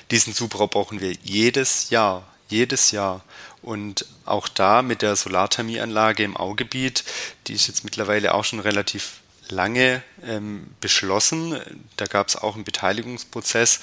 [0.09, 3.23] Diesen Zubau brauchen wir jedes Jahr, jedes Jahr.
[3.63, 7.03] Und auch da mit der Solarthermieanlage im Augebiet,
[7.47, 11.59] die ist jetzt mittlerweile auch schon relativ lange ähm, beschlossen.
[11.97, 13.79] Da gab es auch einen Beteiligungsprozess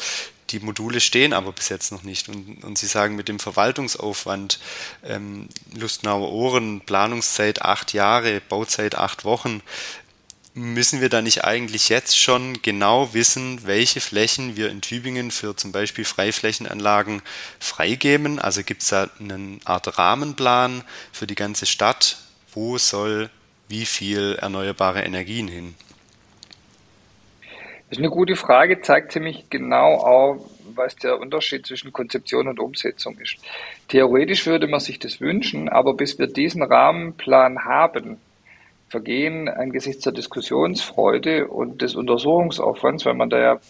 [0.51, 2.29] die Module stehen aber bis jetzt noch nicht.
[2.29, 4.59] Und, und Sie sagen mit dem Verwaltungsaufwand
[5.05, 9.63] ähm, Lustenauer Ohren, Planungszeit acht Jahre, Bauzeit acht Wochen,
[10.55, 15.57] müssen wir da nicht eigentlich jetzt schon genau wissen, welche Flächen wir in Tübingen für
[15.57, 17.23] zum Beispiel Freiflächenanlagen
[17.59, 18.39] freigeben?
[18.39, 20.83] Also gibt es da eine Art Rahmenplan
[21.13, 22.19] für die ganze Stadt?
[22.53, 23.31] Wo soll
[23.69, 25.75] wie viel erneuerbare Energien hin?
[27.89, 32.61] Das ist eine gute Frage, zeigt ziemlich genau auch, was der Unterschied zwischen Konzeption und
[32.61, 33.37] Umsetzung ist.
[33.89, 38.19] Theoretisch würde man sich das wünschen, aber bis wir diesen Rahmenplan haben,
[38.91, 43.61] vergehen angesichts der Diskussionsfreude und des Untersuchungsaufwands, weil man da ja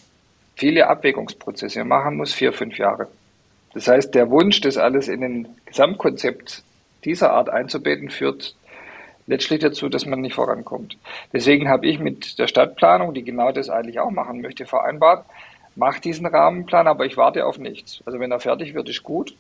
[0.57, 3.07] viele Abwägungsprozesse machen muss, vier, fünf Jahre.
[3.75, 6.65] Das heißt, der Wunsch, das alles in ein Gesamtkonzept
[7.05, 8.57] dieser Art einzubetten, führt
[9.27, 10.97] letztlich dazu, dass man nicht vorankommt.
[11.33, 15.25] Deswegen habe ich mit der Stadtplanung, die genau das eigentlich auch machen möchte, vereinbart,
[15.77, 18.03] mach diesen Rahmenplan, aber ich warte auf nichts.
[18.07, 19.35] Also wenn er fertig wird, ist gut,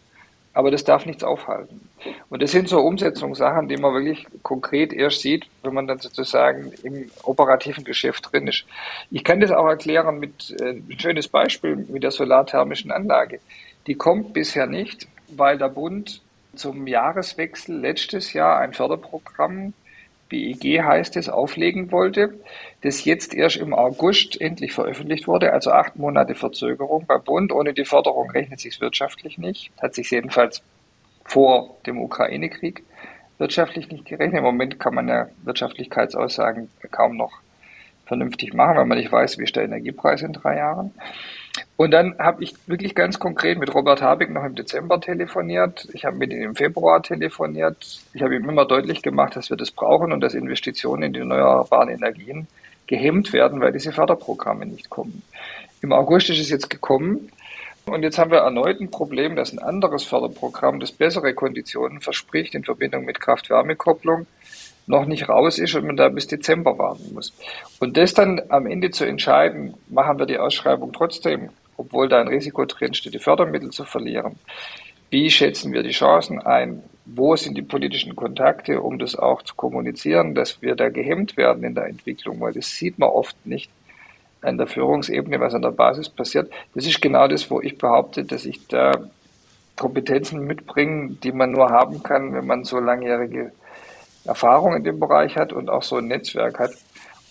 [0.53, 1.89] aber das darf nichts aufhalten.
[2.29, 6.73] Und das sind so Umsetzungssachen, die man wirklich konkret erst sieht, wenn man dann sozusagen
[6.83, 8.65] im operativen Geschäft drin ist.
[9.11, 13.41] Ich kann das auch erklären mit äh, ein schönes Beispiel mit der solarthermischen Anlage.
[13.87, 16.21] Die kommt bisher nicht, weil der Bund
[16.55, 19.73] zum Jahreswechsel letztes Jahr ein Förderprogramm
[20.31, 22.41] BEG heißt es, auflegen wollte,
[22.81, 27.53] das jetzt erst im August endlich veröffentlicht wurde, also acht Monate Verzögerung beim Bund.
[27.53, 30.63] Ohne die Förderung rechnet sich wirtschaftlich nicht, hat sich jedenfalls
[31.25, 32.83] vor dem Ukraine-Krieg
[33.37, 34.39] wirtschaftlich nicht gerechnet.
[34.39, 37.33] Im Moment kann man ja Wirtschaftlichkeitsaussagen kaum noch
[38.07, 40.93] vernünftig machen, weil man nicht weiß, wie ist der Energiepreis in drei Jahren.
[41.81, 45.89] Und dann habe ich wirklich ganz konkret mit Robert Habeck noch im Dezember telefoniert.
[45.95, 48.01] Ich habe mit ihm im Februar telefoniert.
[48.13, 51.21] Ich habe ihm immer deutlich gemacht, dass wir das brauchen und dass Investitionen in die
[51.21, 52.49] erneuerbaren Energien
[52.87, 55.23] gehemmt werden, weil diese Förderprogramme nicht kommen.
[55.81, 57.31] Im August ist es jetzt gekommen.
[57.87, 62.55] Und jetzt haben wir erneut ein Problem, dass ein anderes Förderprogramm, das bessere Konditionen verspricht
[62.55, 64.27] in Verbindung mit Kraft-Wärme-Kopplung,
[64.87, 67.33] noch nicht raus ist und man da bis Dezember warten muss.
[67.79, 71.49] Und das dann am Ende zu entscheiden, machen wir die Ausschreibung trotzdem,
[71.81, 74.37] obwohl da ein Risiko drin steht, die Fördermittel zu verlieren.
[75.11, 76.83] Wie schätzen wir die Chancen ein?
[77.17, 81.65] wo sind die politischen Kontakte, um das auch zu kommunizieren, dass wir da gehemmt werden
[81.65, 83.71] in der Entwicklung, weil das sieht man oft nicht
[84.43, 86.51] an der Führungsebene, was an der Basis passiert.
[86.75, 88.93] Das ist genau das, wo ich behaupte, dass ich da
[89.77, 93.53] Kompetenzen mitbringe, die man nur haben kann, wenn man so langjährige
[94.25, 96.73] Erfahrung in dem Bereich hat und auch so ein Netzwerk hat,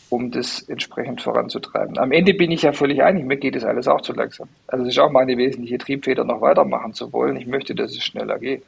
[0.09, 1.97] um das entsprechend voranzutreiben.
[1.97, 4.47] Am Ende bin ich ja völlig einig, mir geht das alles auch zu langsam.
[4.67, 7.35] Also es ist auch meine wesentliche Triebfeder, noch weitermachen zu wollen.
[7.37, 8.63] Ich möchte, dass es schneller geht.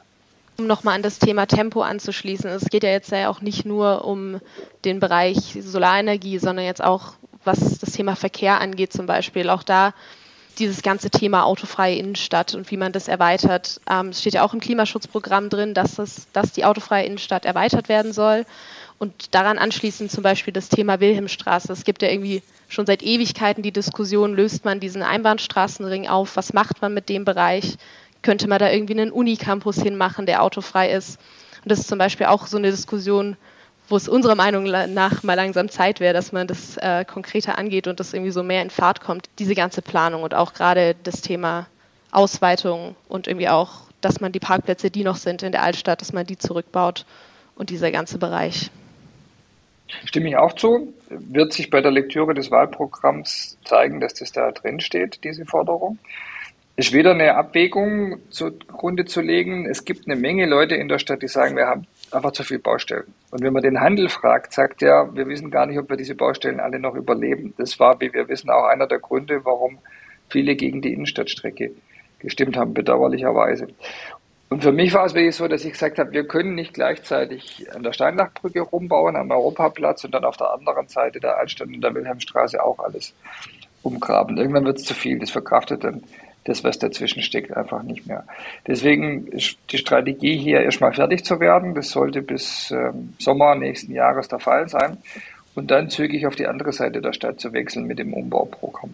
[0.57, 4.05] Um nochmal an das Thema Tempo anzuschließen, es geht ja jetzt ja auch nicht nur
[4.05, 4.39] um
[4.85, 9.49] den Bereich Solarenergie, sondern jetzt auch, was das Thema Verkehr angeht zum Beispiel.
[9.49, 9.93] Auch da
[10.59, 13.79] dieses ganze Thema autofreie Innenstadt und wie man das erweitert.
[13.89, 17.89] Ähm, es steht ja auch im Klimaschutzprogramm drin, dass, es, dass die autofreie Innenstadt erweitert
[17.89, 18.45] werden soll.
[19.01, 21.73] Und daran anschließend zum Beispiel das Thema Wilhelmstraße.
[21.73, 26.35] Es gibt ja irgendwie schon seit Ewigkeiten die Diskussion, löst man diesen Einbahnstraßenring auf?
[26.35, 27.79] Was macht man mit dem Bereich?
[28.21, 31.19] Könnte man da irgendwie einen Unicampus hinmachen, der autofrei ist?
[31.63, 33.37] Und das ist zum Beispiel auch so eine Diskussion,
[33.89, 37.87] wo es unserer Meinung nach mal langsam Zeit wäre, dass man das äh, konkreter angeht
[37.87, 41.21] und das irgendwie so mehr in Fahrt kommt, diese ganze Planung und auch gerade das
[41.21, 41.65] Thema
[42.11, 46.13] Ausweitung und irgendwie auch, dass man die Parkplätze, die noch sind in der Altstadt, dass
[46.13, 47.07] man die zurückbaut
[47.55, 48.69] und dieser ganze Bereich.
[50.05, 50.93] Stimme ich auch zu.
[51.09, 55.99] Wird sich bei der Lektüre des Wahlprogramms zeigen, dass das da drin steht, diese Forderung.
[56.77, 59.65] Ist wieder eine Abwägung zugrunde zu legen.
[59.65, 62.61] Es gibt eine Menge Leute in der Stadt, die sagen, wir haben einfach zu viele
[62.61, 63.13] Baustellen.
[63.29, 66.15] Und wenn man den Handel fragt, sagt er, wir wissen gar nicht, ob wir diese
[66.15, 67.53] Baustellen alle noch überleben.
[67.57, 69.79] Das war, wie wir wissen, auch einer der Gründe, warum
[70.29, 71.71] viele gegen die Innenstadtstrecke
[72.19, 73.67] gestimmt haben, bedauerlicherweise.
[74.51, 77.65] Und für mich war es wirklich so, dass ich gesagt habe, wir können nicht gleichzeitig
[77.73, 81.79] an der Steinlachbrücke rumbauen, am Europaplatz und dann auf der anderen Seite der Altstadt und
[81.79, 83.13] der Wilhelmstraße auch alles
[83.81, 84.37] umgraben.
[84.37, 86.03] Irgendwann wird es zu viel, das verkraftet dann
[86.43, 88.25] das, was dazwischen steckt, einfach nicht mehr.
[88.67, 91.73] Deswegen ist die Strategie hier erstmal fertig zu werden.
[91.73, 94.97] Das sollte bis ähm, Sommer nächsten Jahres der Fall sein.
[95.55, 98.91] Und dann zügig auf die andere Seite der Stadt zu wechseln mit dem Umbauprogramm.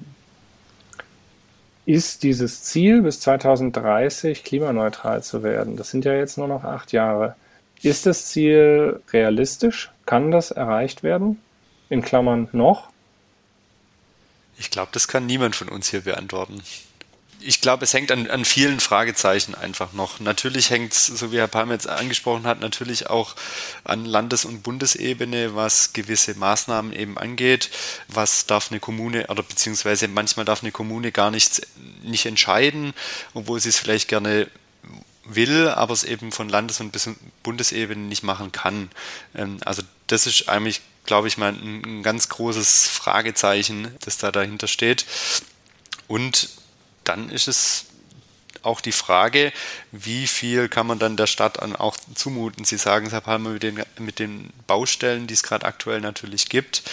[1.88, 6.91] Ist dieses Ziel, bis 2030 klimaneutral zu werden, das sind ja jetzt nur noch acht
[6.91, 7.38] Jahre,
[7.82, 9.89] ist das Ziel realistisch?
[10.06, 11.41] Kann das erreicht werden?
[11.88, 12.89] In Klammern noch?
[14.58, 16.62] Ich glaube, das kann niemand von uns hier beantworten
[17.39, 20.19] ich glaube, es hängt an, an vielen Fragezeichen einfach noch.
[20.19, 23.36] Natürlich hängt es, so wie Herr Palmer jetzt angesprochen hat, natürlich auch
[23.84, 27.69] an Landes- und Bundesebene, was gewisse Maßnahmen eben angeht.
[28.08, 31.62] Was darf eine Kommune oder beziehungsweise manchmal darf eine Kommune gar nichts
[32.04, 32.93] nicht entscheiden,
[33.34, 34.47] obwohl sie es vielleicht gerne
[35.23, 36.97] will, aber es eben von Landes- und
[37.43, 38.89] Bundesebene nicht machen kann.
[39.36, 44.67] Ähm, also das ist eigentlich, glaube ich, mal ein, ganz großes Fragezeichen, das da dahinter
[44.67, 45.06] steht.
[46.08, 46.50] Und
[47.07, 47.85] dann ist es
[48.63, 49.53] auch die Frage,
[49.91, 52.65] wie viel kann man dann der Stadt an auch zumuten?
[52.65, 56.83] Sie sagen, Herr Palmer, mit den, mit den Baustellen, die es gerade aktuell natürlich gibt.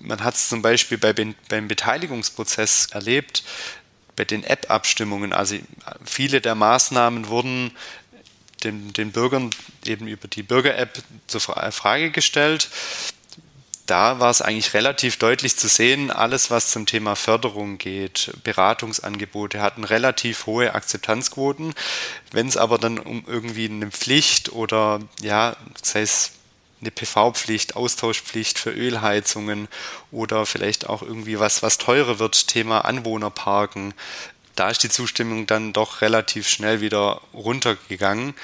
[0.00, 3.42] Man hat es zum Beispiel bei, beim Beteiligungsprozess erlebt,
[4.16, 5.32] bei den App-Abstimmungen.
[5.32, 5.56] Also
[6.04, 7.72] viele der Maßnahmen wurden
[8.62, 9.50] den, den Bürgern
[9.84, 12.68] eben über die Bürger-App zur Frage gestellt
[13.86, 19.60] da war es eigentlich relativ deutlich zu sehen, alles was zum Thema Förderung geht, Beratungsangebote
[19.60, 21.74] hatten relativ hohe Akzeptanzquoten.
[22.30, 26.32] Wenn es aber dann um irgendwie eine Pflicht oder ja, sei es
[26.80, 29.68] eine PV-Pflicht, Austauschpflicht für Ölheizungen
[30.10, 33.94] oder vielleicht auch irgendwie was, was teurer wird, Thema Anwohnerparken,
[34.54, 38.34] da ist die Zustimmung dann doch relativ schnell wieder runtergegangen.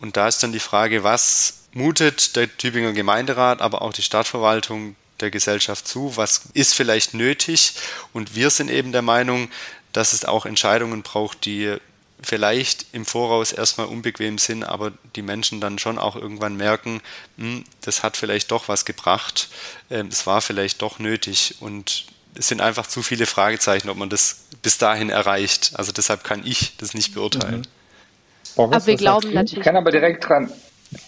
[0.00, 4.96] Und da ist dann die Frage, was mutet der Tübinger Gemeinderat, aber auch die Stadtverwaltung
[5.20, 7.74] der Gesellschaft zu, was ist vielleicht nötig.
[8.12, 9.48] Und wir sind eben der Meinung,
[9.92, 11.76] dass es auch Entscheidungen braucht, die
[12.22, 17.00] vielleicht im Voraus erstmal unbequem sind, aber die Menschen dann schon auch irgendwann merken,
[17.36, 19.48] hm, das hat vielleicht doch was gebracht,
[19.90, 24.08] ähm, es war vielleicht doch nötig und es sind einfach zu viele Fragezeichen, ob man
[24.08, 25.72] das bis dahin erreicht.
[25.74, 27.60] Also deshalb kann ich das nicht beurteilen.
[27.60, 28.54] Mhm.
[28.56, 29.58] Boris, aber wir glauben natürlich.
[29.58, 30.50] Ich kann aber direkt dran,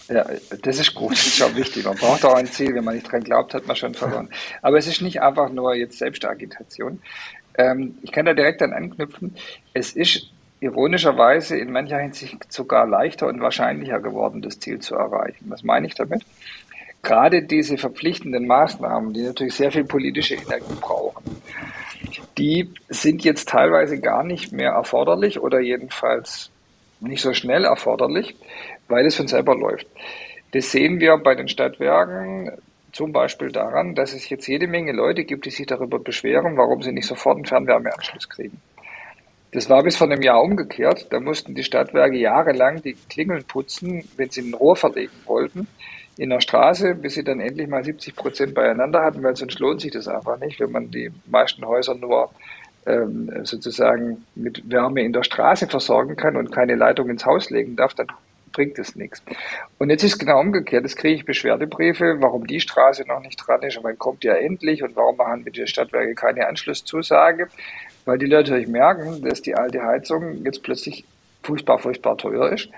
[0.09, 0.25] ja,
[0.61, 1.85] das ist gut, das ist auch wichtig.
[1.85, 2.73] Man braucht auch ein Ziel.
[2.73, 4.29] Wenn man nicht dran glaubt, hat man schon verloren.
[4.61, 7.01] Aber es ist nicht einfach nur jetzt Selbstagitation.
[7.57, 9.35] Ähm, ich kann da direkt dann anknüpfen.
[9.73, 15.45] Es ist ironischerweise in mancher Hinsicht sogar leichter und wahrscheinlicher geworden, das Ziel zu erreichen.
[15.49, 16.23] Was meine ich damit?
[17.03, 21.23] Gerade diese verpflichtenden Maßnahmen, die natürlich sehr viel politische Energie brauchen,
[22.37, 26.51] die sind jetzt teilweise gar nicht mehr erforderlich oder jedenfalls
[26.99, 28.35] nicht so schnell erforderlich,
[28.87, 29.87] weil es von selber läuft.
[30.51, 32.51] Das sehen wir bei den Stadtwerken
[32.91, 36.81] zum Beispiel daran, dass es jetzt jede Menge Leute gibt, die sich darüber beschweren, warum
[36.81, 38.61] sie nicht sofort einen Fernwärmeanschluss kriegen.
[39.51, 41.07] Das war bis vor einem Jahr umgekehrt.
[41.11, 45.67] Da mussten die Stadtwerke jahrelang die Klingeln putzen, wenn sie ein Rohr verlegen wollten
[46.17, 49.81] in der Straße, bis sie dann endlich mal 70 Prozent beieinander hatten, weil sonst lohnt
[49.81, 52.31] sich das einfach nicht, wenn man die meisten Häuser nur
[52.85, 57.75] ähm, sozusagen mit Wärme in der Straße versorgen kann und keine Leitung ins Haus legen
[57.75, 58.07] darf, dann
[58.57, 59.21] bringt es nichts.
[59.77, 60.81] Und jetzt ist es genau umgekehrt.
[60.81, 64.33] Jetzt kriege ich Beschwerdebriefe, warum die Straße noch nicht dran ist und wann kommt ja
[64.33, 67.49] endlich und warum machen wir die Stadtwerke keine Anschlusszusage,
[68.05, 71.05] weil die Leute natürlich merken, dass die alte Heizung jetzt plötzlich
[71.43, 72.69] furchtbar, furchtbar teuer ist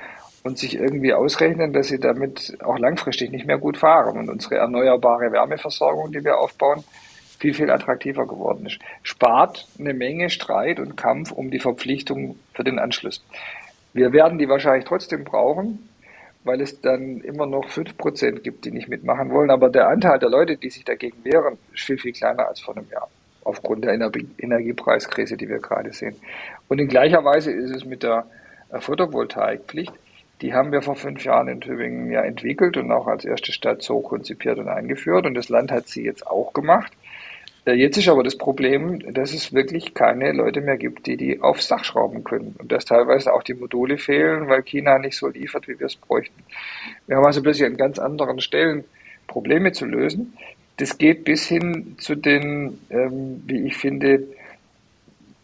[0.43, 4.55] und sich irgendwie ausrechnen, dass sie damit auch langfristig nicht mehr gut fahren und unsere
[4.55, 6.83] erneuerbare Wärmeversorgung, die wir aufbauen,
[7.39, 8.79] viel, viel attraktiver geworden ist.
[9.01, 13.23] Spart eine Menge Streit und Kampf um die Verpflichtung für den Anschluss.
[13.99, 15.89] Wir werden die wahrscheinlich trotzdem brauchen,
[16.45, 19.51] weil es dann immer noch 5% gibt, die nicht mitmachen wollen.
[19.51, 22.77] Aber der Anteil der Leute, die sich dagegen wehren, ist viel, viel kleiner als vor
[22.77, 23.09] einem Jahr.
[23.43, 26.15] Aufgrund der Energiepreiskrise, die wir gerade sehen.
[26.69, 28.25] Und in gleicher Weise ist es mit der
[28.71, 29.91] Photovoltaikpflicht.
[30.43, 33.81] Die haben wir vor fünf Jahren in Tübingen ja entwickelt und auch als erste Stadt
[33.81, 35.25] so konzipiert und eingeführt.
[35.25, 36.93] Und das Land hat sie jetzt auch gemacht.
[37.69, 41.41] Äh, jetzt ist aber das Problem, dass es wirklich keine Leute mehr gibt, die die
[41.41, 42.55] aufs Dach schrauben können.
[42.57, 45.95] Und dass teilweise auch die Module fehlen, weil China nicht so liefert, wie wir es
[45.95, 46.43] bräuchten.
[47.07, 48.83] Wir haben also plötzlich an ganz anderen Stellen
[49.27, 50.33] Probleme zu lösen.
[50.77, 54.23] Das geht bis hin zu den, ähm, wie ich finde,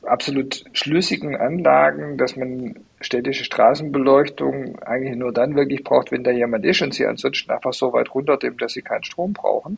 [0.03, 6.65] absolut schlüssigen Anlagen, dass man städtische Straßenbeleuchtung eigentlich nur dann wirklich braucht, wenn da jemand
[6.65, 9.77] ist und sie ansonsten einfach so weit runterdimmt, dass sie keinen Strom brauchen.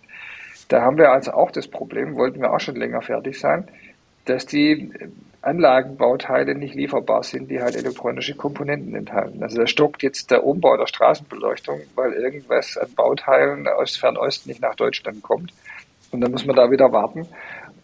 [0.67, 3.67] Da haben wir also auch das Problem, wollten wir auch schon länger fertig sein,
[4.25, 4.91] dass die
[5.41, 9.41] Anlagenbauteile nicht lieferbar sind, die halt elektronische Komponenten enthalten.
[9.41, 14.61] Also da stockt jetzt der Umbau der Straßenbeleuchtung, weil irgendwas an Bauteilen aus Fernost nicht
[14.61, 15.53] nach Deutschland kommt.
[16.11, 17.27] Und dann muss man da wieder warten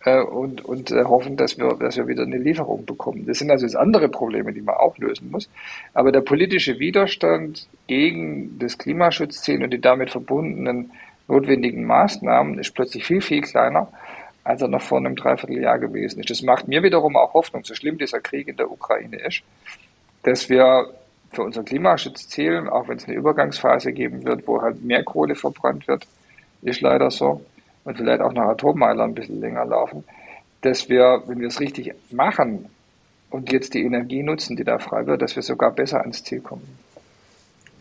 [0.04, 3.26] äh, und, und äh, hoffen, dass wir, dass wir wieder eine Lieferung bekommen.
[3.26, 5.50] Das sind also jetzt andere Probleme, die man auch lösen muss.
[5.94, 10.92] Aber der politische Widerstand gegen das Klimaschutzziel und die damit verbundenen
[11.28, 13.88] notwendigen Maßnahmen ist plötzlich viel, viel kleiner,
[14.44, 16.30] als er noch vor einem Dreivierteljahr gewesen ist.
[16.30, 19.42] Das macht mir wiederum auch Hoffnung, so schlimm dieser Krieg in der Ukraine ist,
[20.24, 20.90] dass wir
[21.32, 25.88] für unser Klimaschutzziel, auch wenn es eine Übergangsphase geben wird, wo halt mehr Kohle verbrannt
[25.88, 26.06] wird,
[26.62, 27.44] ist leider so,
[27.84, 30.04] und vielleicht auch noch Atommeiler ein bisschen länger laufen,
[30.62, 32.70] dass wir, wenn wir es richtig machen
[33.30, 36.40] und jetzt die Energie nutzen, die da frei wird, dass wir sogar besser ans Ziel
[36.40, 36.78] kommen.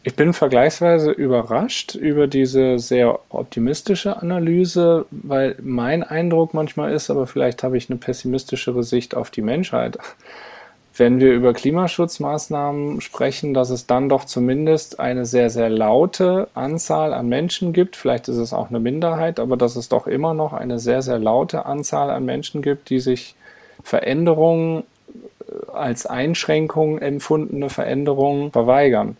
[0.04, 7.28] Ich bin vergleichsweise überrascht über diese sehr optimistische Analyse, weil mein Eindruck manchmal ist, aber
[7.28, 9.98] vielleicht habe ich eine pessimistischere Sicht auf die Menschheit
[10.96, 17.14] wenn wir über Klimaschutzmaßnahmen sprechen, dass es dann doch zumindest eine sehr, sehr laute Anzahl
[17.14, 17.96] an Menschen gibt.
[17.96, 21.18] Vielleicht ist es auch eine Minderheit, aber dass es doch immer noch eine sehr, sehr
[21.18, 23.34] laute Anzahl an Menschen gibt, die sich
[23.82, 24.84] Veränderungen
[25.40, 29.16] äh, als Einschränkung empfundene Veränderungen verweigern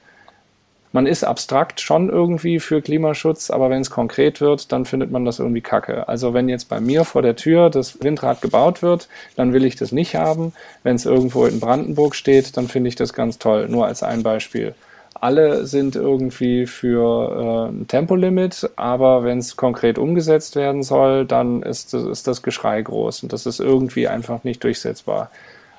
[0.93, 5.25] man ist abstrakt schon irgendwie für Klimaschutz, aber wenn es konkret wird, dann findet man
[5.25, 6.07] das irgendwie kacke.
[6.09, 9.77] Also wenn jetzt bei mir vor der Tür das Windrad gebaut wird, dann will ich
[9.77, 10.53] das nicht haben.
[10.83, 13.69] Wenn es irgendwo in Brandenburg steht, dann finde ich das ganz toll.
[13.69, 14.75] Nur als ein Beispiel.
[15.15, 21.63] Alle sind irgendwie für äh, ein Tempolimit, aber wenn es konkret umgesetzt werden soll, dann
[21.63, 25.31] ist, ist das Geschrei groß und das ist irgendwie einfach nicht durchsetzbar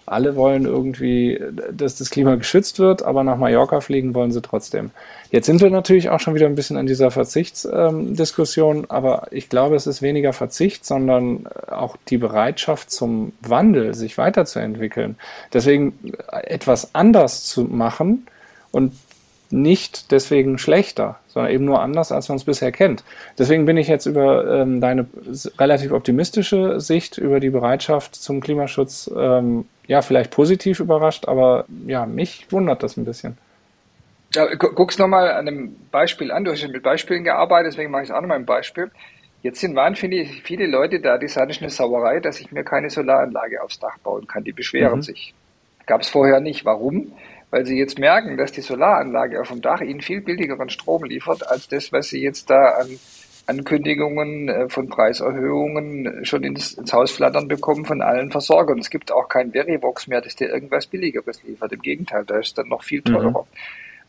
[0.06, 1.40] alle wollen irgendwie,
[1.72, 4.92] dass das Klima geschützt wird, aber nach Mallorca fliegen wollen sie trotzdem.
[5.32, 9.50] Jetzt sind wir natürlich auch schon wieder ein bisschen an dieser Verzichtsdiskussion, ähm, aber ich
[9.50, 15.16] glaube, es ist weniger Verzicht, sondern auch die Bereitschaft zum Wandel, sich weiterzuentwickeln.
[15.52, 18.28] Deswegen etwas anders zu machen
[18.72, 18.94] und
[19.54, 23.04] nicht deswegen schlechter, sondern eben nur anders, als man es bisher kennt.
[23.38, 25.06] Deswegen bin ich jetzt über ähm, deine
[25.60, 32.06] relativ optimistische Sicht über die Bereitschaft zum Klimaschutz ähm, ja vielleicht positiv überrascht, aber ja,
[32.06, 33.38] mich wundert das ein bisschen.
[34.34, 36.44] Ja, guck's nochmal an einem Beispiel an.
[36.44, 38.90] Du hast ja mit Beispielen gearbeitet, deswegen mache ich es auch nochmal ein Beispiel.
[39.44, 42.64] Jetzt sind wahnsinnig viele Leute da, die sagen, es ist eine Sauerei, dass ich mir
[42.64, 44.44] keine Solaranlage aufs Dach bauen kann.
[44.44, 45.04] Die beschweren mhm.
[45.04, 45.36] sich.
[45.86, 46.66] Gab es vorher nicht.
[46.66, 47.12] Warum?
[47.54, 51.48] Weil sie jetzt merken, dass die Solaranlage auf dem Dach ihnen viel billigeren Strom liefert,
[51.48, 52.88] als das, was sie jetzt da an
[53.46, 58.80] Ankündigungen äh, von Preiserhöhungen schon ins, ins Haus flattern bekommen von allen Versorgern.
[58.80, 61.72] Es gibt auch kein Verivox mehr, das dir irgendwas Billigeres liefert.
[61.72, 63.30] Im Gegenteil, da ist dann noch viel teurer.
[63.30, 63.48] Mhm.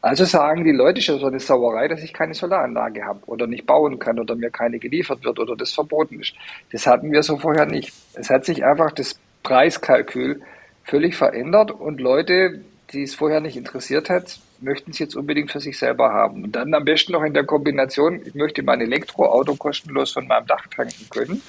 [0.00, 3.66] Also sagen die Leute schon so eine Sauerei, dass ich keine Solaranlage habe oder nicht
[3.66, 6.32] bauen kann oder mir keine geliefert wird oder das verboten ist.
[6.72, 7.92] Das hatten wir so vorher nicht.
[8.14, 10.40] Es hat sich einfach das Preiskalkül
[10.82, 12.62] völlig verändert und Leute
[12.94, 16.44] die es vorher nicht interessiert hat, möchten es jetzt unbedingt für sich selber haben.
[16.44, 20.46] Und dann am besten noch in der Kombination, ich möchte mein Elektroauto kostenlos von meinem
[20.46, 21.42] Dach tanken können,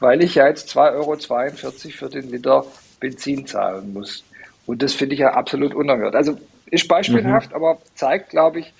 [0.00, 2.64] weil ich ja jetzt 2,42 Euro für den Liter
[2.98, 4.24] Benzin zahlen muss.
[4.66, 6.16] Und das finde ich ja absolut unerhört.
[6.16, 6.38] Also
[6.70, 7.56] ist beispielhaft, mhm.
[7.56, 8.72] aber zeigt, glaube ich,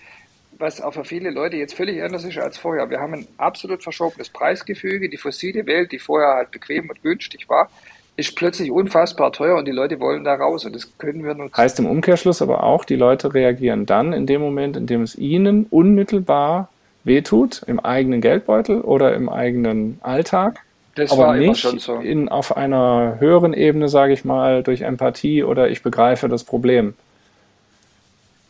[0.58, 2.88] was auch für viele Leute jetzt völlig anders ist als vorher.
[2.88, 5.08] Wir haben ein absolut verschobenes Preisgefüge.
[5.08, 7.70] Die fossile Welt, die vorher halt bequem und günstig war,
[8.16, 11.56] ist plötzlich unfassbar teuer und die Leute wollen da raus und das können wir nutzen.
[11.56, 15.16] Heißt im Umkehrschluss aber auch, die Leute reagieren dann in dem Moment, in dem es
[15.16, 16.68] ihnen unmittelbar
[17.04, 20.60] wehtut, im eigenen Geldbeutel oder im eigenen Alltag.
[20.96, 21.96] Das aber nicht so.
[21.96, 26.94] in, auf einer höheren Ebene, sage ich mal, durch Empathie oder ich begreife das Problem.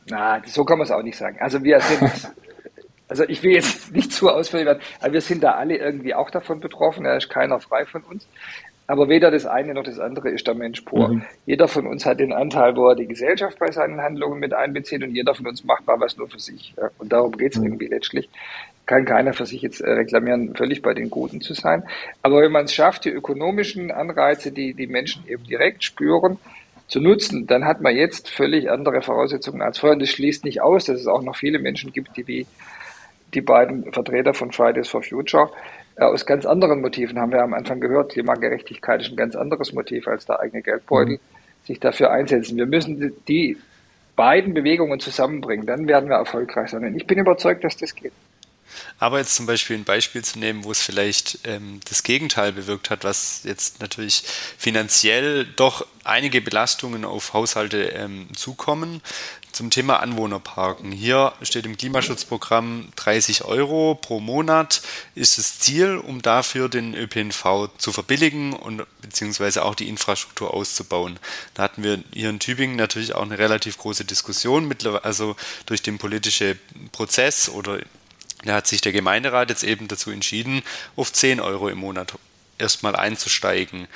[0.09, 1.39] Na, so kann man es auch nicht sagen.
[1.41, 2.03] Also wir sind,
[3.09, 6.31] also ich will jetzt nicht zu ausführlich werden, aber wir sind da alle irgendwie auch
[6.31, 7.03] davon betroffen.
[7.03, 8.29] Da ist keiner frei von uns.
[8.87, 11.09] Aber weder das eine noch das andere ist der Mensch pur.
[11.09, 11.23] Mhm.
[11.45, 15.03] Jeder von uns hat den Anteil, wo er die Gesellschaft bei seinen Handlungen mit einbezieht
[15.03, 16.75] und jeder von uns macht mal was nur für sich.
[16.99, 17.67] Und darum geht es mhm.
[17.67, 18.29] irgendwie letztlich.
[18.87, 21.83] Kann keiner für sich jetzt äh, reklamieren, völlig bei den Guten zu sein.
[22.23, 26.39] Aber wenn man es schafft, die ökonomischen Anreize, die die Menschen eben direkt spüren,
[26.87, 29.95] zu nutzen, dann hat man jetzt völlig andere Voraussetzungen als vorher.
[29.95, 32.47] Und das schließt nicht aus, dass es auch noch viele Menschen gibt, die wie
[33.35, 35.51] die beiden Vertreter von Fridays for Future
[35.99, 40.07] aus ganz anderen Motiven, haben wir am Anfang gehört, Klimagerechtigkeit ist ein ganz anderes Motiv
[40.09, 41.67] als der eigene Geldbeutel, mhm.
[41.67, 42.57] sich dafür einsetzen.
[42.57, 43.57] Wir müssen die
[44.15, 46.85] beiden Bewegungen zusammenbringen, dann werden wir erfolgreich sein.
[46.85, 48.13] Und ich bin überzeugt, dass das geht.
[48.99, 52.91] Aber jetzt zum Beispiel ein Beispiel zu nehmen, wo es vielleicht ähm, das Gegenteil bewirkt
[52.91, 54.25] hat, was jetzt natürlich
[54.59, 59.03] finanziell doch einige Belastungen auf Haushalte ähm, zukommen.
[59.53, 60.93] Zum Thema Anwohnerparken.
[60.93, 64.83] Hier steht im Klimaschutzprogramm 30 Euro pro Monat
[65.15, 71.19] ist das Ziel, um dafür den ÖPNV zu verbilligen und beziehungsweise auch die Infrastruktur auszubauen.
[71.55, 74.71] Da hatten wir hier in Tübingen natürlich auch eine relativ große Diskussion,
[75.03, 76.59] also durch den politischen
[76.93, 77.79] Prozess oder
[78.47, 80.63] da hat sich der Gemeinderat jetzt eben dazu entschieden,
[80.97, 82.15] auf 10 Euro im Monat
[82.59, 83.89] erstmal einzusteigen.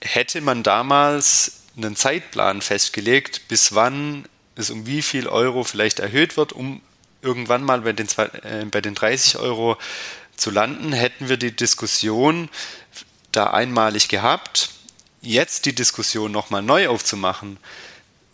[0.00, 4.26] Hätte man damals einen Zeitplan festgelegt, bis wann
[4.56, 6.80] es um wie viel Euro vielleicht erhöht wird, um
[7.22, 9.76] irgendwann mal bei den, äh, bei den 30 Euro
[10.36, 12.48] zu landen, hätten wir die Diskussion
[13.32, 14.70] da einmalig gehabt.
[15.20, 17.58] Jetzt die Diskussion nochmal neu aufzumachen,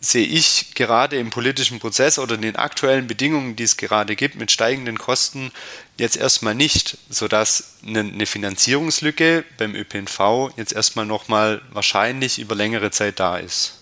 [0.03, 4.35] sehe ich gerade im politischen Prozess oder in den aktuellen Bedingungen, die es gerade gibt,
[4.35, 5.51] mit steigenden Kosten
[5.97, 13.19] jetzt erstmal nicht, sodass eine Finanzierungslücke beim ÖPNV jetzt erstmal nochmal wahrscheinlich über längere Zeit
[13.19, 13.79] da ist.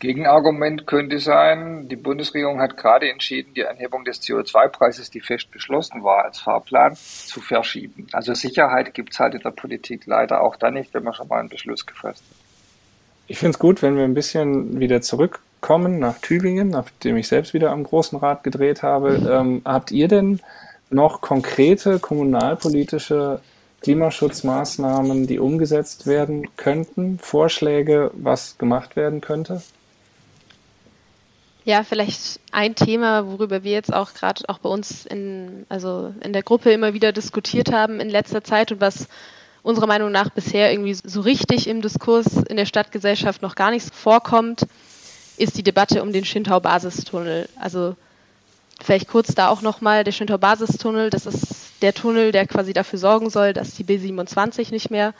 [0.00, 6.04] Gegenargument könnte sein, die Bundesregierung hat gerade entschieden, die Anhebung des CO2-Preises, die fest beschlossen
[6.04, 8.06] war als Fahrplan, zu verschieben.
[8.12, 11.28] Also Sicherheit gibt es halt in der Politik leider auch dann nicht, wenn man schon
[11.28, 12.37] mal einen Beschluss gefasst hat.
[13.30, 17.52] Ich finde es gut, wenn wir ein bisschen wieder zurückkommen nach Tübingen, nachdem ich selbst
[17.52, 19.16] wieder am Großen Rat gedreht habe.
[19.30, 20.40] Ähm, habt ihr denn
[20.88, 23.40] noch konkrete kommunalpolitische
[23.82, 27.18] Klimaschutzmaßnahmen, die umgesetzt werden könnten?
[27.18, 29.60] Vorschläge, was gemacht werden könnte?
[31.64, 36.32] Ja, vielleicht ein Thema, worüber wir jetzt auch gerade auch bei uns in, also in
[36.32, 39.06] der Gruppe immer wieder diskutiert haben in letzter Zeit und was
[39.62, 43.94] unserer Meinung nach bisher irgendwie so richtig im Diskurs in der Stadtgesellschaft noch gar nicht
[43.94, 44.66] vorkommt,
[45.36, 47.48] ist die Debatte um den Schintau-Basistunnel.
[47.58, 47.96] Also
[48.80, 53.30] vielleicht kurz da auch nochmal, der Schintau-Basistunnel, das ist der Tunnel, der quasi dafür sorgen
[53.30, 55.14] soll, dass die B27 nicht mehr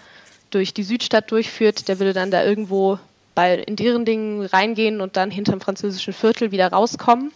[0.51, 1.89] durch die Südstadt durchführt.
[1.89, 2.99] Der würde dann da irgendwo
[3.35, 7.33] bei, in deren Dingen reingehen und dann hinterm französischen Viertel wieder rauskommen.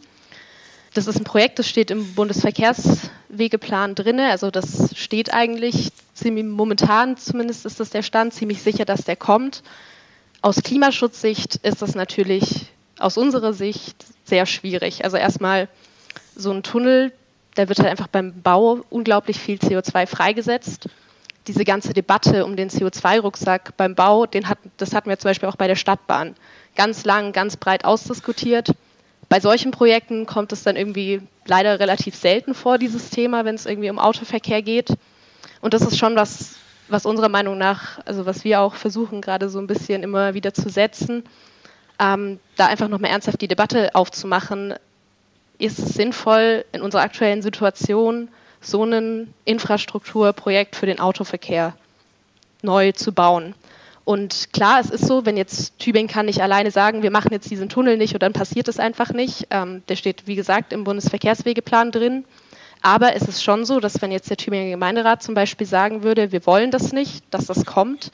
[0.94, 4.20] Das ist ein Projekt, das steht im Bundesverkehrswegeplan drin.
[4.20, 9.16] Also das steht eigentlich ziemlich momentan, zumindest ist das der Stand, ziemlich sicher, dass der
[9.16, 9.62] kommt.
[10.42, 12.66] Aus Klimaschutzsicht ist das natürlich
[12.98, 15.04] aus unserer Sicht sehr schwierig.
[15.04, 15.68] Also erstmal
[16.36, 17.12] so ein Tunnel,
[17.54, 20.88] da wird halt einfach beim Bau unglaublich viel CO2 freigesetzt.
[21.46, 25.48] Diese ganze Debatte um den CO2-Rucksack beim Bau, den hat, das hatten wir zum Beispiel
[25.48, 26.36] auch bei der Stadtbahn
[26.76, 28.72] ganz lang, ganz breit ausdiskutiert.
[29.32, 33.64] Bei solchen Projekten kommt es dann irgendwie leider relativ selten vor, dieses Thema, wenn es
[33.64, 34.90] irgendwie um Autoverkehr geht.
[35.62, 36.56] Und das ist schon was,
[36.88, 40.52] was unserer Meinung nach, also was wir auch versuchen gerade so ein bisschen immer wieder
[40.52, 41.24] zu setzen,
[41.98, 44.74] ähm, da einfach nochmal ernsthaft die Debatte aufzumachen.
[45.56, 48.28] Ist es sinnvoll, in unserer aktuellen Situation
[48.60, 51.74] so ein Infrastrukturprojekt für den Autoverkehr
[52.60, 53.54] neu zu bauen?
[54.04, 57.50] Und klar, es ist so, wenn jetzt Tübingen kann nicht alleine sagen, wir machen jetzt
[57.50, 59.46] diesen Tunnel nicht und dann passiert es einfach nicht.
[59.50, 62.24] Ähm, der steht, wie gesagt, im Bundesverkehrswegeplan drin.
[62.80, 66.32] Aber es ist schon so, dass wenn jetzt der Tübinger Gemeinderat zum Beispiel sagen würde,
[66.32, 68.10] wir wollen das nicht, dass das kommt,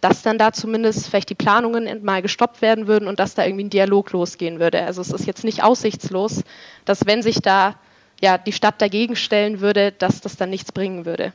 [0.00, 3.64] dass dann da zumindest vielleicht die Planungen mal gestoppt werden würden und dass da irgendwie
[3.64, 4.82] ein Dialog losgehen würde.
[4.82, 6.42] Also es ist jetzt nicht aussichtslos,
[6.84, 7.76] dass wenn sich da
[8.20, 11.32] ja die Stadt dagegen stellen würde, dass das dann nichts bringen würde.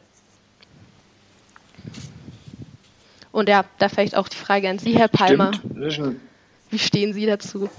[3.36, 5.51] Und ja, da vielleicht auch die Frage an Sie, Herr Palmer.
[6.69, 7.69] Wie stehen Sie dazu?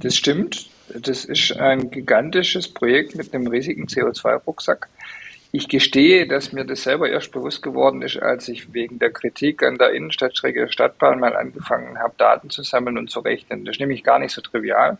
[0.00, 0.70] Das stimmt.
[0.94, 4.88] Das ist ein gigantisches Projekt mit einem riesigen CO2-Rucksack.
[5.52, 9.62] Ich gestehe, dass mir das selber erst bewusst geworden ist, als ich wegen der Kritik
[9.62, 13.66] an der Innenstadtstrecke Stadtbahn mal angefangen habe, Daten zu sammeln und zu rechnen.
[13.66, 14.96] Das ist nämlich gar nicht so trivial.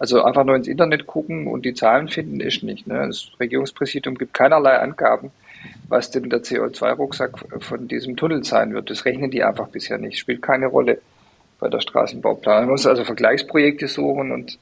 [0.00, 2.88] Also einfach nur ins Internet gucken und die Zahlen finden ist nicht.
[2.88, 3.06] Ne?
[3.06, 5.30] Das Regierungspräsidium gibt keinerlei Angaben,
[5.88, 8.90] was denn der CO2-Rucksack von diesem Tunnel sein wird.
[8.90, 10.18] Das rechnen die einfach bisher nicht.
[10.18, 11.00] Spielt keine Rolle
[11.58, 12.64] bei der Straßenbauplanung.
[12.64, 14.58] Man muss also Vergleichsprojekte suchen und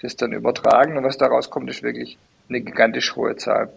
[0.00, 0.96] das dann übertragen.
[0.96, 3.70] Und was daraus kommt, ist wirklich eine gigantisch hohe Zahl.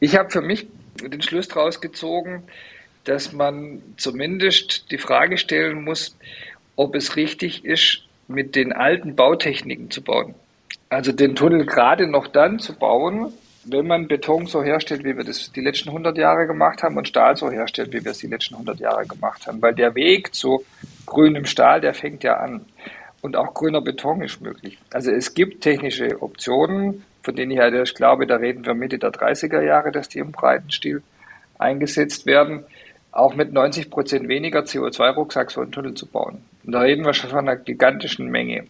[0.00, 0.66] Ich habe für mich
[1.02, 2.44] den Schluss daraus gezogen,
[3.04, 6.16] dass man zumindest die Frage stellen muss,
[6.76, 10.34] ob es richtig ist, mit den alten Bautechniken zu bauen.
[10.88, 13.32] Also den Tunnel gerade noch dann zu bauen,
[13.66, 17.08] wenn man Beton so herstellt, wie wir das die letzten 100 Jahre gemacht haben und
[17.08, 19.62] Stahl so herstellt, wie wir es die letzten 100 Jahre gemacht haben.
[19.62, 20.64] Weil der Weg zu
[21.06, 22.66] grünem Stahl, der fängt ja an.
[23.22, 24.78] Und auch grüner Beton ist möglich.
[24.92, 28.98] Also es gibt technische Optionen, von denen ich halt erst glaube, da reden wir Mitte
[28.98, 31.02] der 30er Jahre, dass die im breiten Stil
[31.58, 32.64] eingesetzt werden,
[33.12, 36.42] auch mit 90 Prozent weniger CO2-Rucksack so einen Tunnel zu bauen.
[36.64, 38.66] Und da reden wir schon von einer gigantischen Menge.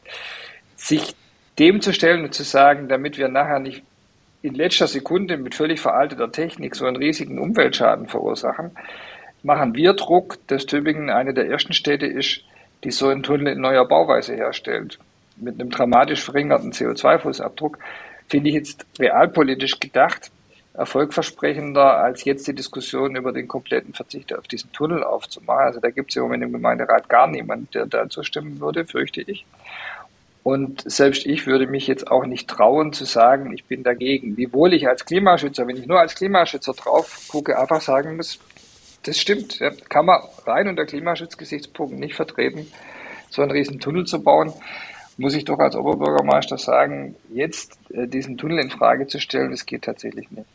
[0.76, 1.16] Sich
[1.59, 3.82] dem zu stellen und zu sagen, damit wir nachher nicht
[4.45, 8.72] in letzter Sekunde mit völlig veralteter Technik so einen riesigen Umweltschaden verursachen,
[9.42, 12.42] machen wir Druck, dass Tübingen eine der ersten Städte ist,
[12.84, 14.99] die so einen Tunnel in neuer Bauweise herstellt.
[15.36, 17.78] Mit einem dramatisch verringerten CO2-Fußabdruck
[18.28, 20.30] finde ich jetzt realpolitisch gedacht
[20.74, 25.66] erfolgversprechender, als jetzt die Diskussion über den kompletten Verzicht auf diesen Tunnel aufzumachen.
[25.66, 29.22] Also da gibt es im Moment im Gemeinderat gar niemanden, der da zustimmen würde, fürchte
[29.22, 29.47] ich.
[30.45, 34.36] Und selbst ich würde mich jetzt auch nicht trauen zu sagen, ich bin dagegen.
[34.36, 38.38] Wiewohl ich als Klimaschützer, wenn ich nur als Klimaschützer drauf gucke, einfach sagen muss,
[39.05, 39.59] das stimmt.
[39.59, 42.70] Ja, kann man rein unter Klimaschutzgesichtspunkten nicht vertreten,
[43.30, 44.53] so einen riesen Tunnel zu bauen.
[45.16, 49.64] Muss ich doch als Oberbürgermeister sagen, jetzt äh, diesen Tunnel in Frage zu stellen, das
[49.64, 50.47] geht tatsächlich nicht.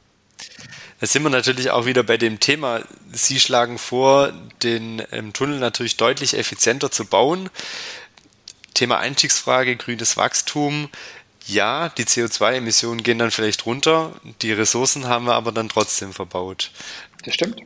[0.99, 2.81] Da sind wir natürlich auch wieder bei dem Thema.
[3.11, 7.49] Sie schlagen vor, den ähm, Tunnel natürlich deutlich effizienter zu bauen.
[8.79, 10.89] Thema Einstiegsfrage, grünes Wachstum.
[11.45, 16.71] Ja, die CO2-Emissionen gehen dann vielleicht runter, die Ressourcen haben wir aber dann trotzdem verbaut.
[17.25, 17.61] Das stimmt.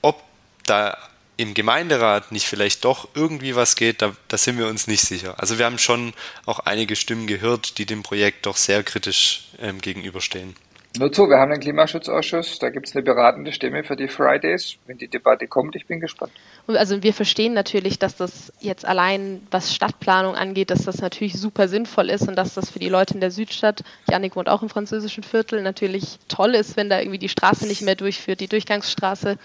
[0.00, 0.22] Ob
[0.64, 0.96] da
[1.36, 5.40] im Gemeinderat nicht vielleicht doch irgendwie was geht, da, da, sind wir uns nicht sicher.
[5.40, 6.14] Also wir haben schon
[6.46, 10.54] auch einige Stimmen gehört, die dem Projekt doch sehr kritisch ähm, gegenüberstehen.
[10.96, 14.78] Nur zu, wir haben einen Klimaschutzausschuss, da gibt es eine beratende Stimme für die Fridays.
[14.86, 16.32] Wenn die Debatte kommt, ich bin gespannt.
[16.66, 21.68] Also wir verstehen natürlich, dass das jetzt allein, was Stadtplanung angeht, dass das natürlich super
[21.68, 24.70] sinnvoll ist und dass das für die Leute in der Südstadt, Janik wohnt auch im
[24.70, 29.36] französischen Viertel, natürlich toll ist, wenn da irgendwie die Straße nicht mehr durchführt, die Durchgangsstraße.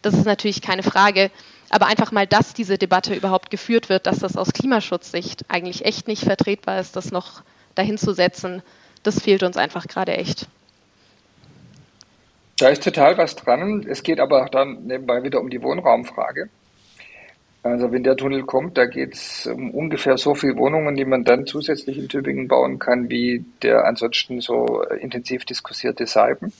[0.00, 1.30] Das ist natürlich keine Frage.
[1.70, 6.06] Aber einfach mal, dass diese Debatte überhaupt geführt wird, dass das aus Klimaschutzsicht eigentlich echt
[6.06, 7.42] nicht vertretbar ist, das noch
[7.74, 8.62] dahin zu setzen,
[9.02, 10.46] das fehlt uns einfach gerade echt.
[12.58, 13.84] Da ist total was dran.
[13.88, 16.48] Es geht aber dann nebenbei wieder um die Wohnraumfrage.
[17.64, 21.24] Also wenn der Tunnel kommt, da geht es um ungefähr so viele Wohnungen, die man
[21.24, 26.52] dann zusätzlich in Tübingen bauen kann, wie der ansonsten so intensiv diskutierte Seiben.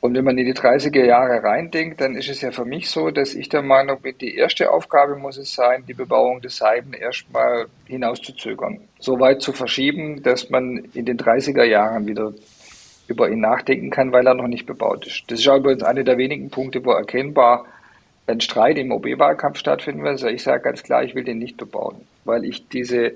[0.00, 3.10] Und wenn man in die 30er Jahre reindenkt, dann ist es ja für mich so,
[3.10, 6.92] dass ich der Meinung bin, die erste Aufgabe muss es sein, die Bebauung des Seiben
[6.92, 8.78] erstmal hinauszuzögern.
[9.00, 12.32] So weit zu verschieben, dass man in den 30er Jahren wieder
[13.08, 15.24] über ihn nachdenken kann, weil er noch nicht bebaut ist.
[15.28, 17.66] Das ist auch übrigens einer der wenigen Punkte, wo erkennbar
[18.26, 20.12] ein Streit im OB-Wahlkampf stattfinden wird.
[20.12, 23.12] Also ich sage ganz klar, ich will den nicht bebauen, weil ich diese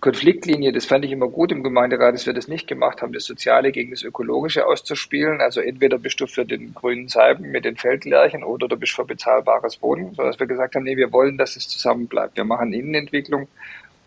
[0.00, 3.24] Konfliktlinie, das fand ich immer gut im Gemeinderat, dass wir das nicht gemacht haben, das
[3.24, 5.40] Soziale gegen das Ökologische auszuspielen.
[5.40, 9.04] Also entweder bist du für den grünen Salben mit den Feldlärchen oder du bist für
[9.04, 12.36] bezahlbares Wohnen, sodass wir gesagt haben, nee, wir wollen, dass es zusammen bleibt.
[12.36, 13.48] Wir machen Innenentwicklung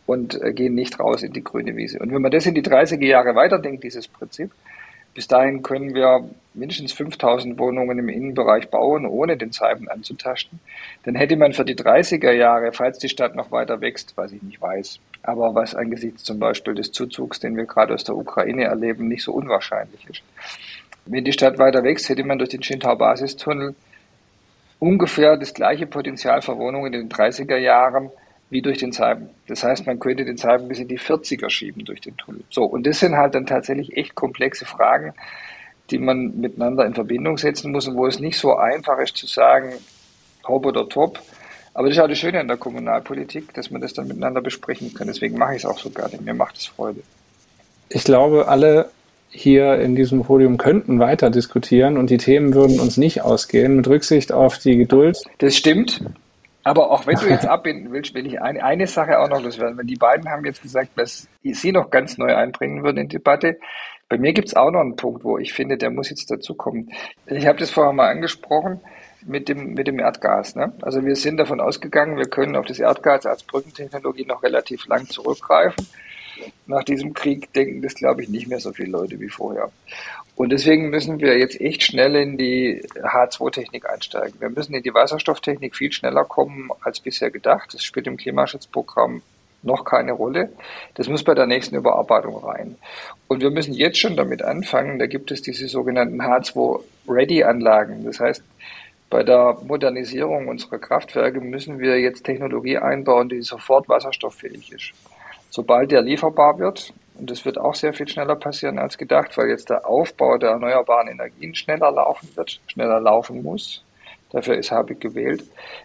[0.08, 2.00] und äh, gehen nicht raus in die grüne Wiese.
[2.00, 4.52] Und wenn man das in die 30er Jahre weiterdenkt, dieses Prinzip,
[5.14, 10.60] bis dahin können wir mindestens 5000 Wohnungen im Innenbereich bauen, ohne den Zeiben anzutasten.
[11.04, 14.42] Dann hätte man für die 30er Jahre, falls die Stadt noch weiter wächst, was ich
[14.42, 18.66] nicht weiß, aber was angesichts zum Beispiel des Zuzugs, den wir gerade aus der Ukraine
[18.66, 20.22] erleben, nicht so unwahrscheinlich ist.
[21.06, 23.76] Wenn die Stadt weiter wächst, hätte man durch den Schintau-Basistunnel
[24.80, 28.10] ungefähr das gleiche Potenzial für Wohnungen in den 30er Jahren
[28.54, 29.30] wie durch den Zeiben.
[29.48, 32.44] Das heißt, man könnte den Zeiben bis in die 40er schieben durch den Tunnel.
[32.50, 35.14] So, und das sind halt dann tatsächlich echt komplexe Fragen,
[35.92, 39.28] die man miteinander in Verbindung setzen muss und wo es nicht so einfach ist zu
[39.28, 39.74] sagen,
[40.48, 41.20] hopp oder top.
[41.74, 44.94] Aber das ist auch das Schöne an der Kommunalpolitik, dass man das dann miteinander besprechen
[44.94, 45.08] kann.
[45.08, 46.20] Deswegen mache ich es auch so gerne.
[46.22, 47.02] Mir macht es Freude.
[47.90, 48.90] Ich glaube, alle
[49.30, 53.88] hier in diesem Podium könnten weiter diskutieren und die Themen würden uns nicht ausgehen, mit
[53.88, 55.18] Rücksicht auf die Geduld.
[55.40, 56.04] Das stimmt.
[56.64, 59.78] Aber auch wenn du jetzt abbinden willst, will ich eine, eine Sache auch noch loswerden.
[59.78, 63.18] Weil die beiden haben jetzt gesagt, dass sie noch ganz neu einbringen würden in die
[63.18, 63.60] Debatte.
[64.10, 66.92] Bei mir gibt es auch noch einen Punkt, wo ich finde, der muss jetzt dazukommen.
[67.26, 68.80] Ich habe das vorher mal angesprochen
[69.26, 70.56] mit dem, mit dem Erdgas.
[70.56, 70.74] Ne?
[70.82, 75.08] Also wir sind davon ausgegangen, wir können auf das Erdgas als Brückentechnologie noch relativ lang
[75.08, 75.88] zurückgreifen.
[76.68, 79.72] Nach diesem Krieg denken das, glaube ich, nicht mehr so viele Leute wie vorher.
[80.36, 84.42] Und deswegen müssen wir jetzt echt schnell in die H2-Technik einsteigen.
[84.42, 87.74] Wir müssen in die Wasserstofftechnik viel schneller kommen als bisher gedacht.
[87.74, 89.22] Das spielt im Klimaschutzprogramm
[89.62, 90.50] noch keine Rolle.
[90.96, 92.78] Das muss bei der nächsten Überarbeitung rein.
[93.28, 95.00] Und wir müssen jetzt schon damit anfangen.
[95.00, 98.04] Da gibt es diese sogenannten H2-Ready-Anlagen.
[98.04, 98.44] Das heißt,
[99.10, 104.92] bei der Modernisierung unserer Kraftwerke müssen wir jetzt Technologie einbauen, die sofort wasserstofffähig ist.
[105.52, 109.50] Sobald der lieferbar wird, und das wird auch sehr viel schneller passieren als gedacht, weil
[109.50, 113.84] jetzt der Aufbau der erneuerbaren Energien schneller laufen wird, schneller laufen muss.
[114.32, 115.44] Dafür ist Habeck gewählt.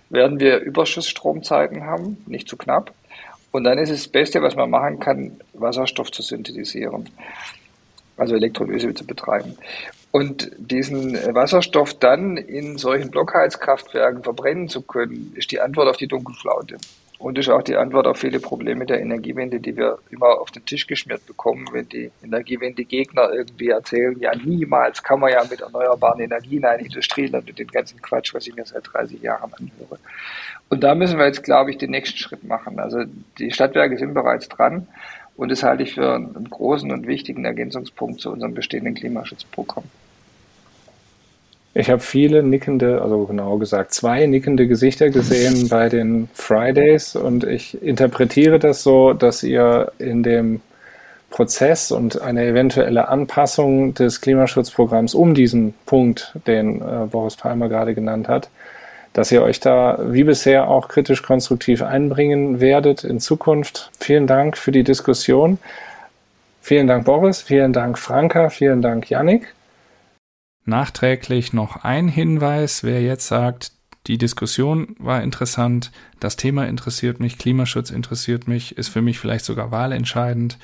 [0.08, 2.94] Werden wir Überschussstromzeiten haben, nicht zu knapp.
[3.50, 7.10] Und dann ist es das Beste, was man machen kann, Wasserstoff zu synthetisieren.
[8.16, 9.56] Also Elektrolyse zu betreiben.
[10.10, 16.08] Und diesen Wasserstoff dann in solchen Blockheizkraftwerken verbrennen zu können, ist die Antwort auf die
[16.08, 16.78] Dunkelflaute.
[17.18, 20.64] Und ist auch die Antwort auf viele Probleme der Energiewende, die wir immer auf den
[20.64, 26.20] Tisch geschmiert bekommen, wenn die Energiewende-Gegner irgendwie erzählen, ja niemals kann man ja mit erneuerbaren
[26.20, 29.98] Energien eine Industrie und mit dem ganzen Quatsch, was ich mir seit 30 Jahren anhöre.
[30.68, 32.78] Und da müssen wir jetzt, glaube ich, den nächsten Schritt machen.
[32.78, 33.02] Also
[33.38, 34.86] die Stadtwerke sind bereits dran
[35.36, 39.84] und das halte ich für einen großen und wichtigen Ergänzungspunkt zu unserem bestehenden Klimaschutzprogramm.
[41.74, 47.44] Ich habe viele nickende, also genau gesagt zwei nickende Gesichter gesehen bei den Fridays und
[47.44, 50.60] ich interpretiere das so, dass ihr in dem
[51.30, 57.94] Prozess und eine eventuelle Anpassung des Klimaschutzprogramms um diesen Punkt, den äh, Boris Palmer gerade
[57.94, 58.48] genannt hat,
[59.12, 63.90] dass ihr euch da wie bisher auch kritisch konstruktiv einbringen werdet in Zukunft.
[64.00, 65.58] Vielen Dank für die Diskussion.
[66.62, 69.54] Vielen Dank Boris, vielen Dank Franka, vielen Dank Yannick.
[70.68, 73.72] Nachträglich noch ein Hinweis, wer jetzt sagt,
[74.06, 75.90] die Diskussion war interessant,
[76.20, 80.58] das Thema interessiert mich, Klimaschutz interessiert mich, ist für mich vielleicht sogar wahlentscheidend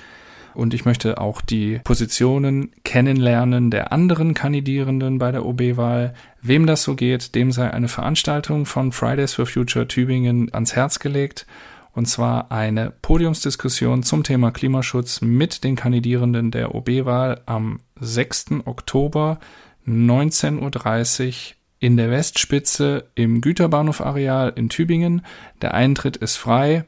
[0.52, 6.12] und ich möchte auch die Positionen kennenlernen der anderen Kandidierenden bei der OB-Wahl.
[6.42, 10.98] Wem das so geht, dem sei eine Veranstaltung von Fridays for Future Tübingen ans Herz
[10.98, 11.46] gelegt
[11.94, 18.66] und zwar eine Podiumsdiskussion zum Thema Klimaschutz mit den Kandidierenden der OB-Wahl am 6.
[18.66, 19.38] Oktober
[19.86, 25.24] 19.30 Uhr in der Westspitze im Güterbahnhof-Areal in Tübingen.
[25.60, 26.84] Der Eintritt ist frei.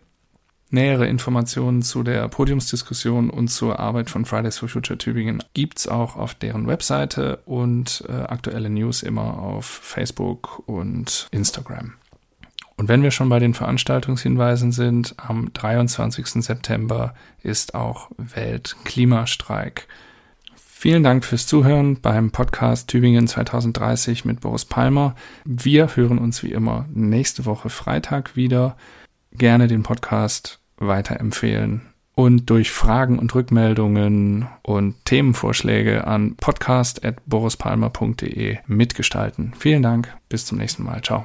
[0.71, 6.17] Nähere Informationen zu der Podiumsdiskussion und zur Arbeit von Fridays for Future Tübingen gibt's auch
[6.17, 11.95] auf deren Webseite und äh, aktuelle News immer auf Facebook und Instagram.
[12.77, 16.27] Und wenn wir schon bei den Veranstaltungshinweisen sind, am 23.
[16.43, 19.89] September ist auch Weltklimastreik.
[20.79, 25.15] Vielen Dank fürs Zuhören beim Podcast Tübingen 2030 mit Boris Palmer.
[25.47, 28.77] Wir hören uns wie immer nächste Woche Freitag wieder.
[29.33, 31.81] Gerne den Podcast weiterempfehlen
[32.15, 39.55] und durch Fragen und Rückmeldungen und Themenvorschläge an podcast.borispalmer.de mitgestalten.
[39.59, 41.01] Vielen Dank, bis zum nächsten Mal.
[41.01, 41.25] Ciao.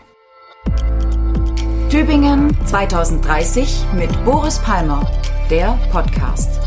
[1.89, 5.05] Tübingen 2030 mit Boris Palmer,
[5.49, 6.61] der Podcast.